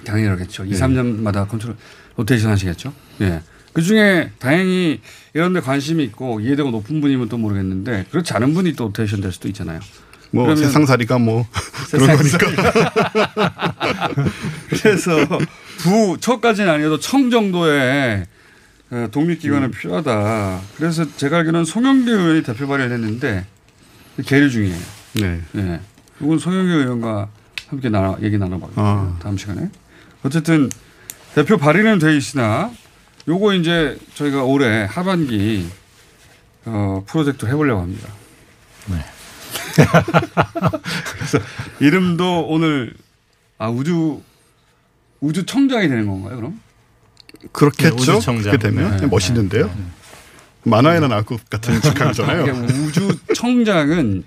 당연하겠죠. 0.04 0.64
2, 0.64 0.70
예. 0.70 0.74
3년마다 0.74 1.46
컨트롤 1.48 1.76
로테이션 2.16 2.50
하시겠죠. 2.50 2.92
예. 3.20 3.42
그 3.72 3.82
중에 3.82 4.30
다행히 4.38 5.02
이런 5.34 5.52
데 5.52 5.60
관심이 5.60 6.02
있고 6.04 6.40
이해도가 6.40 6.70
높은 6.70 7.02
분이면 7.02 7.28
또 7.28 7.36
모르겠는데 7.36 8.06
그렇지 8.10 8.32
않은 8.32 8.54
분이 8.54 8.72
또 8.72 8.84
로테이션 8.84 9.20
될 9.20 9.32
수도 9.32 9.48
있잖아요. 9.48 9.80
뭐 10.45 10.57
세상살이가 10.57 11.18
뭐 11.18 11.47
그런 11.91 12.16
거니까. 12.16 12.39
그래서 14.68 15.16
부, 15.78 16.16
처까지는 16.20 16.70
아니어도 16.70 16.99
청 16.99 17.30
정도의 17.30 18.26
어, 18.91 19.09
독립기관은 19.11 19.68
음. 19.68 19.70
필요하다. 19.70 20.61
그래서 20.76 21.05
제가 21.16 21.39
알기로는 21.39 21.64
송영길 21.64 22.14
의원이 22.14 22.43
대표 22.43 22.68
발의를 22.68 22.93
했는데 22.93 23.45
계류 24.24 24.51
중이에요. 24.51 24.78
네. 25.14 25.41
예. 25.57 25.80
이건 26.20 26.39
송영길 26.39 26.74
의원과 26.74 27.28
함께 27.68 27.89
나눠, 27.89 28.16
얘기 28.22 28.39
나눠보겠습니다. 28.39 28.82
아. 28.82 29.18
다음 29.20 29.37
시간에. 29.37 29.70
어쨌든 30.22 30.70
대표 31.34 31.57
발의는 31.57 31.99
돼 31.99 32.16
있으나 32.16 32.70
요거 33.28 33.55
이제 33.55 33.99
저희가 34.14 34.45
올해 34.45 34.84
하반기 34.84 35.68
어, 36.64 37.03
프로젝트 37.07 37.47
해보려고 37.47 37.82
합니다. 37.82 38.09
네. 38.87 39.05
그래서 39.84 41.38
이름도 41.80 42.46
오늘 42.48 42.94
아 43.58 43.68
우주 43.68 44.22
우주 45.20 45.44
청장이 45.46 45.88
되는 45.88 46.06
건가요? 46.06 46.36
그럼? 46.36 46.60
그렇겠죠. 47.52 47.96
네, 47.96 48.02
우주청장. 48.12 48.42
그렇게 48.42 48.58
되면 48.58 48.96
네. 48.96 49.06
멋있는데요. 49.06 49.70
만화에나 50.64 51.08
나올 51.08 51.24
것 51.24 51.48
같은 51.48 51.80
직함이잖아요. 51.80 52.42
이게 52.42 52.50
우주 52.50 53.16
청장은 53.34 54.24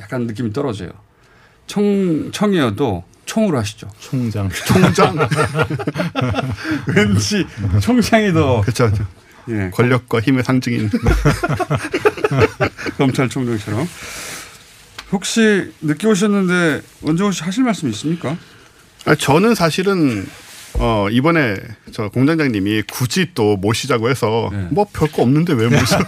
약간 0.00 0.26
느낌이 0.26 0.52
떨어져요. 0.52 0.90
청 1.66 2.30
청이어도 2.32 3.04
총으로 3.24 3.58
하시죠. 3.58 3.88
총장. 3.98 4.48
총장. 4.66 5.16
왠지 6.94 7.46
총장이 7.80 8.32
더 8.32 8.60
그렇죠. 8.62 8.90
예. 9.48 9.70
권력과 9.72 10.20
힘의 10.20 10.42
상징인 10.44 10.90
검찰총장처럼. 12.98 13.86
혹시 15.12 15.70
늦게 15.82 16.06
오셨는데 16.06 16.82
원정호 17.02 17.32
씨 17.32 17.42
하실 17.44 17.64
말씀 17.64 17.88
있습니까? 17.90 18.36
아, 19.04 19.14
저는 19.14 19.54
사실은 19.54 20.26
어, 20.78 21.06
이번에 21.10 21.56
저 21.92 22.08
공장장님이 22.08 22.82
굳이 22.90 23.30
또 23.34 23.56
모시자고 23.56 24.10
해서 24.10 24.50
뭐 24.70 24.86
별거 24.92 25.22
없는데 25.22 25.54
왜 25.54 25.68
모셔? 25.68 25.98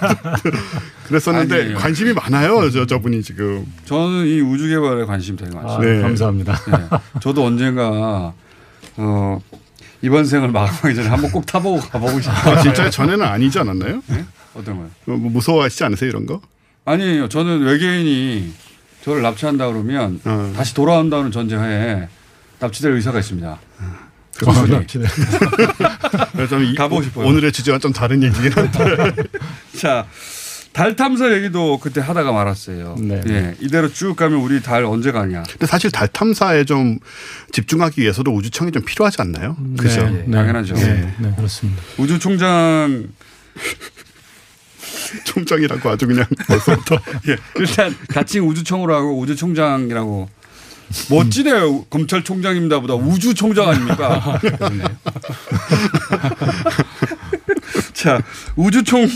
그랬었는데 1.06 1.54
네. 1.56 1.62
아니에요. 1.62 1.78
관심이 1.78 2.12
많아요. 2.12 2.70
저 2.70 2.84
저분이 2.84 3.22
지금. 3.22 3.64
저는 3.86 4.26
이 4.26 4.40
우주 4.40 4.68
개발에 4.68 5.04
관심 5.04 5.36
되게 5.36 5.54
많습니다. 5.54 5.92
네. 5.94 6.02
감사합니다. 6.02 6.52
네. 6.66 6.98
저도 7.22 7.46
언젠가 7.46 8.34
어, 8.96 9.40
이번 10.02 10.24
생을 10.26 10.50
마감하기 10.50 10.94
전에 10.94 11.08
한번 11.08 11.30
꼭 11.30 11.46
타보고 11.46 11.80
가보고 11.80 12.20
싶어요. 12.20 12.56
아, 12.56 12.60
진짜 12.60 12.90
전에는 12.90 13.24
아니지 13.24 13.58
않았나요? 13.60 14.02
네? 14.08 14.24
어떤 14.54 14.76
거요? 14.76 14.90
뭐 15.06 15.16
무서워하시지 15.30 15.82
않으세요 15.84 16.10
이런 16.10 16.26
거? 16.26 16.42
아니에요. 16.84 17.28
저는 17.28 17.62
외계인이 17.62 18.52
저를 19.08 19.22
납치한다 19.22 19.66
그러면 19.68 20.20
어. 20.24 20.52
다시 20.54 20.74
돌아온다는 20.74 21.32
전제하에 21.32 22.08
납치될 22.60 22.92
의사가 22.92 23.18
있습니다. 23.20 23.58
이- 26.70 26.74
가보고 26.76 27.02
싶어요. 27.02 27.26
오늘의 27.26 27.50
주제와 27.52 27.78
좀 27.78 27.92
다른 27.92 28.22
얘기긴 28.22 28.52
한데. 28.52 29.12
자, 29.80 30.06
달 30.74 30.94
탐사 30.94 31.32
얘기도 31.32 31.78
그때 31.78 32.00
하다가 32.02 32.30
말았어요. 32.32 32.96
네. 32.98 33.20
예, 33.28 33.56
이대로 33.60 33.90
쭉 33.90 34.14
가면 34.14 34.38
우리 34.40 34.60
달 34.62 34.84
언제 34.84 35.10
가냐. 35.10 35.42
근데 35.50 35.66
사실 35.66 35.90
달 35.90 36.06
탐사에 36.06 36.64
좀 36.64 36.98
집중하기 37.52 38.00
위해서도 38.02 38.30
우주청이 38.32 38.70
좀 38.72 38.84
필요하지 38.84 39.22
않나요? 39.22 39.56
그죠? 39.78 40.04
네, 40.04 40.24
네. 40.26 40.30
당연하죠. 40.36 40.74
네, 40.74 41.14
네, 41.18 41.32
그렇습니다. 41.34 41.82
우주총장 41.96 43.08
총장이라고 45.24 45.88
아주 45.90 46.06
그냥 46.06 46.24
벌써부터. 46.46 46.98
예, 47.28 47.36
일단 47.56 47.94
가칭 48.08 48.48
우주청으로 48.48 48.94
하고 48.94 49.18
우주총장이라고 49.18 50.28
멋지네요. 51.10 51.84
검찰총장입니다보다 51.84 52.94
우주총장 52.94 53.68
아닙니까? 53.68 54.40
네. 54.42 54.84
자, 57.92 58.22
우주총 58.56 59.06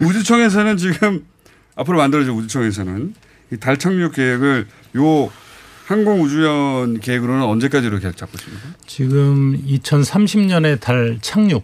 우주청에서는 0.00 0.76
지금 0.76 1.24
앞으로 1.74 1.98
만들어질 1.98 2.30
우주청에서는 2.32 3.14
이달 3.52 3.76
착륙 3.78 4.12
계획을 4.14 4.66
요 4.96 5.30
항공 5.86 6.22
우주연 6.22 7.00
계획으로는 7.00 7.42
언제까지로 7.42 7.98
계획 7.98 8.16
잡고 8.16 8.32
있습니까? 8.38 8.68
지금 8.86 9.60
2030년에 9.66 10.80
달 10.80 11.18
착륙을 11.20 11.62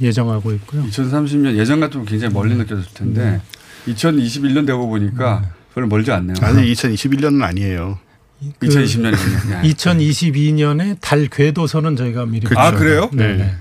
예정하고 0.00 0.52
있고요. 0.52 0.84
2030년 0.84 1.56
예전 1.56 1.80
같으면 1.80 2.06
굉장히 2.06 2.32
멀리 2.32 2.54
느껴졌을 2.54 2.92
텐데 2.94 3.40
2021년 3.86 4.66
되고 4.66 4.88
보니까 4.88 5.52
별로 5.74 5.86
멀지 5.86 6.10
않네요. 6.12 6.36
아니 6.42 6.72
2021년은 6.72 7.42
아니에요. 7.42 7.98
2020년이군요. 8.62 9.62
2022년에 9.62 10.96
달 11.00 11.26
궤도선은 11.28 11.96
저희가 11.96 12.26
미리 12.26 12.46
아, 12.56 12.70
그래요? 12.72 13.10
네. 13.12 13.36
네. 13.36 13.54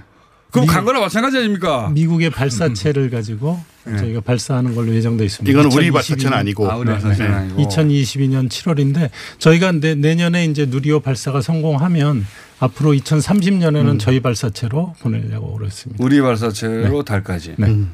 그럼 0.51 0.65
간 0.65 0.83
거나 0.83 0.99
마찬가지 0.99 1.37
아닙니까? 1.37 1.89
미국의 1.93 2.31
발사체를 2.31 3.09
가지고 3.09 3.59
저희가 3.85 4.21
발사하는 4.21 4.75
걸로 4.75 4.93
예정돼 4.93 5.25
있습니다. 5.25 5.51
이건 5.51 5.65
우리 5.71 5.87
2022 5.87 5.91
발사체는 5.91 6.37
아니고. 6.37 6.71
아, 6.71 6.75
우리 6.75 6.87
발사체는 6.91 7.33
아니고. 7.33 7.61
2022년 7.63 8.49
7월인데 8.49 9.09
저희가 9.37 9.71
내, 9.73 9.95
내년에 9.95 10.45
이제 10.45 10.65
누리호 10.65 11.01
발사가 11.01 11.41
성공하면 11.41 12.25
앞으로 12.59 12.91
2030년에는 12.93 13.91
음. 13.93 13.99
저희 13.99 14.19
발사체로 14.19 14.95
보내려고 15.01 15.53
그랬습니다. 15.57 16.03
우리 16.03 16.21
발사체로 16.21 16.99
네. 16.99 17.05
달까지. 17.05 17.55
네. 17.57 17.67
음. 17.67 17.93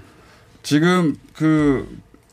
지금 0.63 1.15
그 1.33 1.87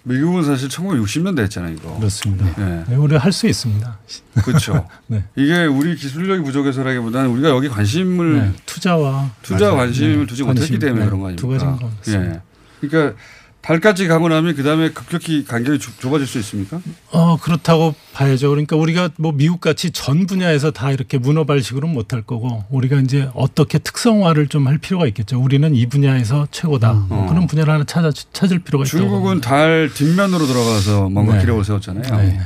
미국은 0.05 0.43
사실 0.45 0.69
1960년대 0.69 1.41
했잖아요, 1.43 1.75
이거. 1.75 1.97
그렇습니다. 1.97 2.45
네. 2.57 2.85
네, 2.89 2.97
우리 2.97 3.15
할 3.17 3.33
수 3.33 3.47
있습니다. 3.47 3.99
그렇죠. 4.45 4.89
네. 5.07 5.25
이게 5.37 5.65
우리 5.67 5.95
기술력이 5.95 6.43
부족해서라기보다는 6.43 7.31
우리가 7.31 7.51
여기 7.51 7.69
관심을 7.69 8.35
네, 8.35 8.53
투자와 8.67 9.31
투자 9.43 9.67
맞아요. 9.67 9.77
관심을 9.77 10.19
네, 10.21 10.27
두지 10.27 10.43
관심. 10.43 10.63
못했기 10.65 10.79
때문에 10.79 11.01
네, 11.01 11.07
그런 11.07 11.21
거 11.21 11.27
아닙니까? 11.29 11.41
두 11.41 11.49
가지인 11.49 11.77
것 11.77 11.97
같습니다. 11.99 12.35
예. 12.35 12.41
그러니까 12.81 13.17
달까지 13.63 14.09
가고 14.09 14.29
나면 14.29 14.57
그 14.57 14.65
다음에 14.65 14.91
급격히 14.91 15.45
간격이 15.45 15.79
좁- 15.79 16.01
좁아질 16.01 16.27
수 16.27 16.39
있습니까? 16.41 16.81
어 17.13 17.37
그렇다고 17.37 17.95
봐야죠. 18.13 18.51
그러니까 18.51 18.75
우리가 18.77 19.11
뭐 19.19 19.31
미국 19.33 19.61
같이 19.61 19.93
전 19.93 20.27
분야에서 20.27 20.73
다 20.73 20.91
이렇게 20.91 21.17
문어발식으로는 21.17 21.95
못할 21.95 22.23
거고 22.23 22.65
우리가 22.71 22.97
이제 23.01 23.29
어떻게 23.35 23.79
특성화를 23.79 24.49
좀 24.49 24.67
할 24.67 24.79
필요가 24.79 25.07
있겠죠. 25.07 25.41
우리는 25.41 25.75
이 25.77 25.87
분야에서 25.87 26.49
최고다. 26.51 26.93
뭐 27.09 27.25
어. 27.25 27.29
그런 27.29 27.47
분야를 27.47 27.73
하나 27.73 27.85
찾아 27.85 28.11
찾을 28.33 28.59
필요가 28.61 28.85
있다고. 28.85 28.99
중국은 28.99 29.41
달 29.41 29.89
뒷면으로 29.95 30.45
들어가서 30.47 31.09
뭔가 31.09 31.35
네. 31.35 31.41
기록을 31.43 31.65
세웠잖아요. 31.65 32.17
네. 32.21 32.41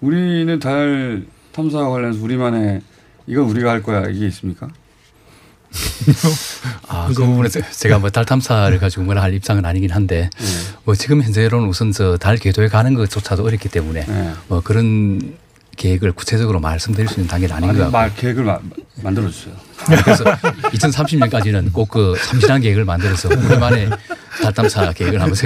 우리는 0.00 0.58
달 0.60 1.24
탐사와 1.52 1.88
관련해서 1.90 2.22
우리만의 2.22 2.80
이건 3.26 3.44
우리가 3.44 3.70
할 3.70 3.82
거야 3.82 4.08
이게 4.08 4.26
있습니까? 4.28 4.68
아, 6.88 7.06
그 7.08 7.14
부분에서 7.24 7.60
제가 7.70 7.98
뭐 7.98 8.10
달 8.10 8.24
탐사를 8.24 8.78
가지고 8.78 9.02
뭐라 9.04 9.22
할 9.22 9.32
입장은 9.34 9.64
아니긴 9.64 9.90
한데 9.90 10.28
네. 10.38 10.46
뭐 10.84 10.94
지금 10.94 11.22
현재로는 11.22 11.68
우선 11.68 11.92
저 11.92 12.16
달 12.18 12.36
궤도에 12.36 12.68
가는 12.68 12.94
것조차도 12.94 13.42
어렵기 13.44 13.68
때문에 13.68 14.04
네. 14.06 14.32
뭐 14.48 14.60
그런 14.60 15.34
계획을 15.76 16.12
구체적으로 16.12 16.60
말씀드릴 16.60 17.08
수 17.08 17.14
있는 17.14 17.28
단계는 17.28 17.56
아닌 17.56 17.72
것 17.72 17.78
같고 17.78 17.90
말 17.92 18.14
계획을 18.14 18.44
마- 18.44 18.58
만들어 19.02 19.30
주세요. 19.30 19.54
그래서 20.04 20.24
2030년까지는 20.24 21.72
꼭 21.72 21.88
그 21.88 22.14
참신한 22.22 22.60
계획을 22.60 22.84
만들어서 22.84 23.28
우리만의 23.30 23.90
달 24.42 24.52
탐사 24.52 24.92
계획을 24.92 25.20
한번 25.20 25.36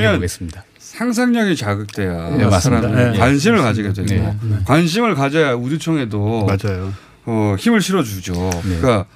해보겠습니다. 0.00 0.64
상상력이 0.78 1.56
자극돼야 1.56 2.30
네, 2.36 2.44
맞습니다. 2.46 2.88
사람이 2.88 3.12
네. 3.12 3.18
관심을 3.18 3.58
가지게 3.62 3.92
되고 3.92 4.06
네. 4.42 4.56
관심을 4.64 5.14
가져야 5.14 5.54
우주청에도 5.54 6.46
맞아요. 6.46 6.92
어, 7.26 7.56
힘을 7.58 7.80
실어주죠. 7.80 8.32
네. 8.64 8.78
그러니까 8.80 9.06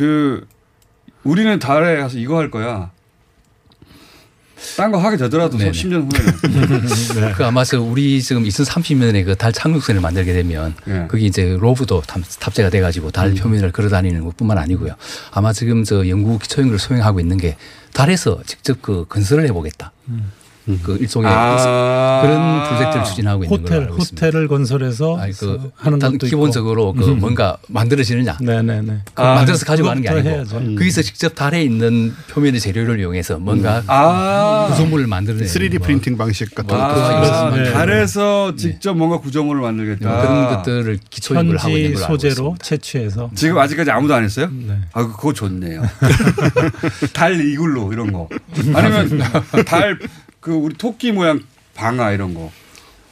그 0.00 0.46
우리는 1.24 1.58
달에 1.58 1.98
가서 2.00 2.16
이거 2.16 2.38
할 2.38 2.50
거야. 2.50 2.90
딴 4.78 4.90
거 4.92 4.96
하게 4.98 5.18
되더라도 5.18 5.58
네네. 5.58 5.72
10년 5.72 6.08
후에는. 6.10 7.32
그 7.36 7.44
아마 7.44 7.64
저 7.64 7.80
우리 7.82 8.22
지금 8.22 8.44
2030년에 8.44 9.24
그 9.26 9.34
달 9.36 9.52
착륙선을 9.52 10.00
만들게 10.00 10.32
되면 10.32 10.74
예. 10.88 11.06
거기 11.10 11.26
이제 11.26 11.54
로버도 11.60 12.02
탑- 12.06 12.22
탑재가 12.40 12.70
돼가지고 12.70 13.10
달 13.10 13.34
표면을 13.34 13.72
걸어다니는 13.72 14.24
것뿐만 14.24 14.56
아니고요. 14.56 14.94
아마 15.32 15.52
지금 15.52 15.84
저 15.84 16.08
연구 16.08 16.38
기초연구를 16.38 16.78
수행하고 16.78 17.20
있는 17.20 17.36
게 17.36 17.56
달에서 17.92 18.40
직접 18.46 18.80
그 18.80 19.04
건설을 19.06 19.44
해보겠다. 19.48 19.92
그 20.82 20.96
일종의 21.00 21.30
아. 21.32 22.20
그런 22.22 22.64
프로젝트를 22.68 23.04
추진하고 23.04 23.44
있는 23.44 23.48
걸로 23.48 23.62
호텔 23.62 23.80
알고 23.82 23.96
있습니다. 23.98 24.26
호텔을 24.26 24.48
건설해서 24.48 25.16
아니, 25.18 25.32
그 25.32 25.70
하는 25.76 25.96
일단 25.96 26.12
것도 26.12 26.26
기본적으로 26.26 26.92
있고. 26.96 27.04
그 27.06 27.12
음. 27.12 27.18
뭔가 27.18 27.56
만들어지느냐. 27.68 28.38
네네네. 28.40 29.00
그 29.14 29.22
만들어서 29.22 29.64
가지고 29.64 29.88
가는 29.88 30.02
게 30.02 30.08
아니고 30.08 30.28
해야죠. 30.28 30.60
거기서 30.76 31.02
직접 31.02 31.34
달에 31.34 31.62
있는 31.62 32.14
표면의 32.30 32.60
재료를 32.60 33.00
이용해서 33.00 33.38
뭔가 33.38 33.82
아. 33.86 34.68
구조물을 34.70 35.06
만들어내는 35.06 35.48
3D 35.48 35.78
뭐 35.78 35.86
프린팅 35.86 36.16
방식 36.16 36.54
같은 36.54 36.76
뭐 36.76 36.84
아, 36.84 37.44
만들고 37.50 37.72
달에서 37.72 38.54
직접 38.56 38.94
뭔가 38.96 39.18
구조물을 39.18 39.60
만들겠다. 39.62 40.20
그런 40.22 40.48
것들을 40.48 40.98
기초 41.08 41.34
연구를 41.34 41.58
하고 41.58 41.76
있는 41.76 41.94
걸로 41.94 42.04
알고 42.04 42.14
소재로 42.18 42.56
채취해서 42.62 43.30
지금 43.34 43.58
아직까지 43.58 43.90
아무도 43.90 44.14
안 44.14 44.24
했어요? 44.24 44.50
아, 44.92 45.06
그거 45.06 45.32
좋네요. 45.32 45.82
달 47.12 47.40
이글루 47.40 47.90
이런 47.92 48.12
거. 48.12 48.28
아니면 48.74 49.20
달 49.66 49.98
그 50.40 50.52
우리 50.52 50.74
토끼 50.76 51.12
모양 51.12 51.40
방아 51.74 52.12
이런 52.12 52.34
거. 52.34 52.50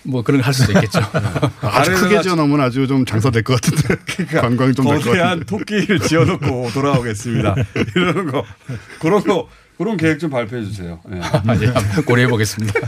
뭐 0.05 0.23
그런 0.23 0.41
거 0.41 0.47
할 0.47 0.55
수도 0.55 0.73
있겠죠. 0.73 1.01
아주 1.61 1.91
크게 1.93 2.23
지어놓으면 2.23 2.61
아주 2.61 2.87
좀 2.87 3.05
장사될 3.05 3.43
것 3.43 3.61
같은데. 3.61 3.97
관광 4.41 4.73
좀될것 4.75 5.05
거대한 5.05 5.41
같은데. 5.41 5.45
토끼를 5.47 5.99
지어놓고 6.01 6.71
돌아오겠습니다. 6.73 7.55
이런 7.95 8.31
거 8.31 8.45
그런 9.01 9.23
거 9.25 9.49
그런 9.77 9.97
계획 9.97 10.19
좀 10.19 10.31
발표해 10.31 10.65
주세요. 10.65 11.01
예. 11.13 11.17
예, 11.19 11.21
한번 11.21 12.05
고려해 12.07 12.29
보겠습니다. 12.29 12.81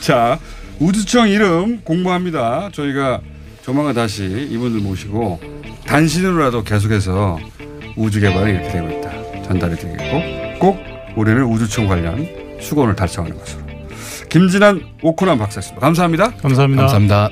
자 0.00 0.38
우주청 0.78 1.28
이름 1.28 1.80
공부합니다. 1.82 2.70
저희가 2.72 3.20
조만간 3.62 3.94
다시 3.94 4.24
이분들 4.50 4.80
모시고 4.80 5.40
단신으로라도 5.86 6.62
계속해서 6.64 7.38
우주 7.96 8.20
개발이 8.20 8.52
이렇게 8.52 8.68
되고 8.70 8.88
있다 8.90 9.42
전달해 9.44 9.76
드리겠고 9.76 10.58
꼭 10.58 10.78
우리는 11.16 11.42
우주청 11.44 11.86
관련 11.88 12.28
수건을 12.60 12.94
달성하는 12.94 13.38
것으로. 13.38 13.59
김진환 14.30 14.80
오코난 15.02 15.38
박사였습니다. 15.38 15.84
감사합니다. 15.84 16.30
감사합니다. 16.36 16.82
감사합니다. 16.82 17.30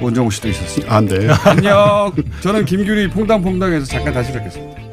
원정우 0.00 0.30
씨도 0.30 0.48
있었습니다. 0.48 0.94
안 0.94 1.06
돼. 1.06 1.28
안녕. 1.44 2.12
저는 2.42 2.64
김규리 2.64 3.08
퐁당퐁당에서 3.10 3.86
잠깐 3.86 4.12
다시 4.12 4.32
뵙겠습니다. 4.32 4.83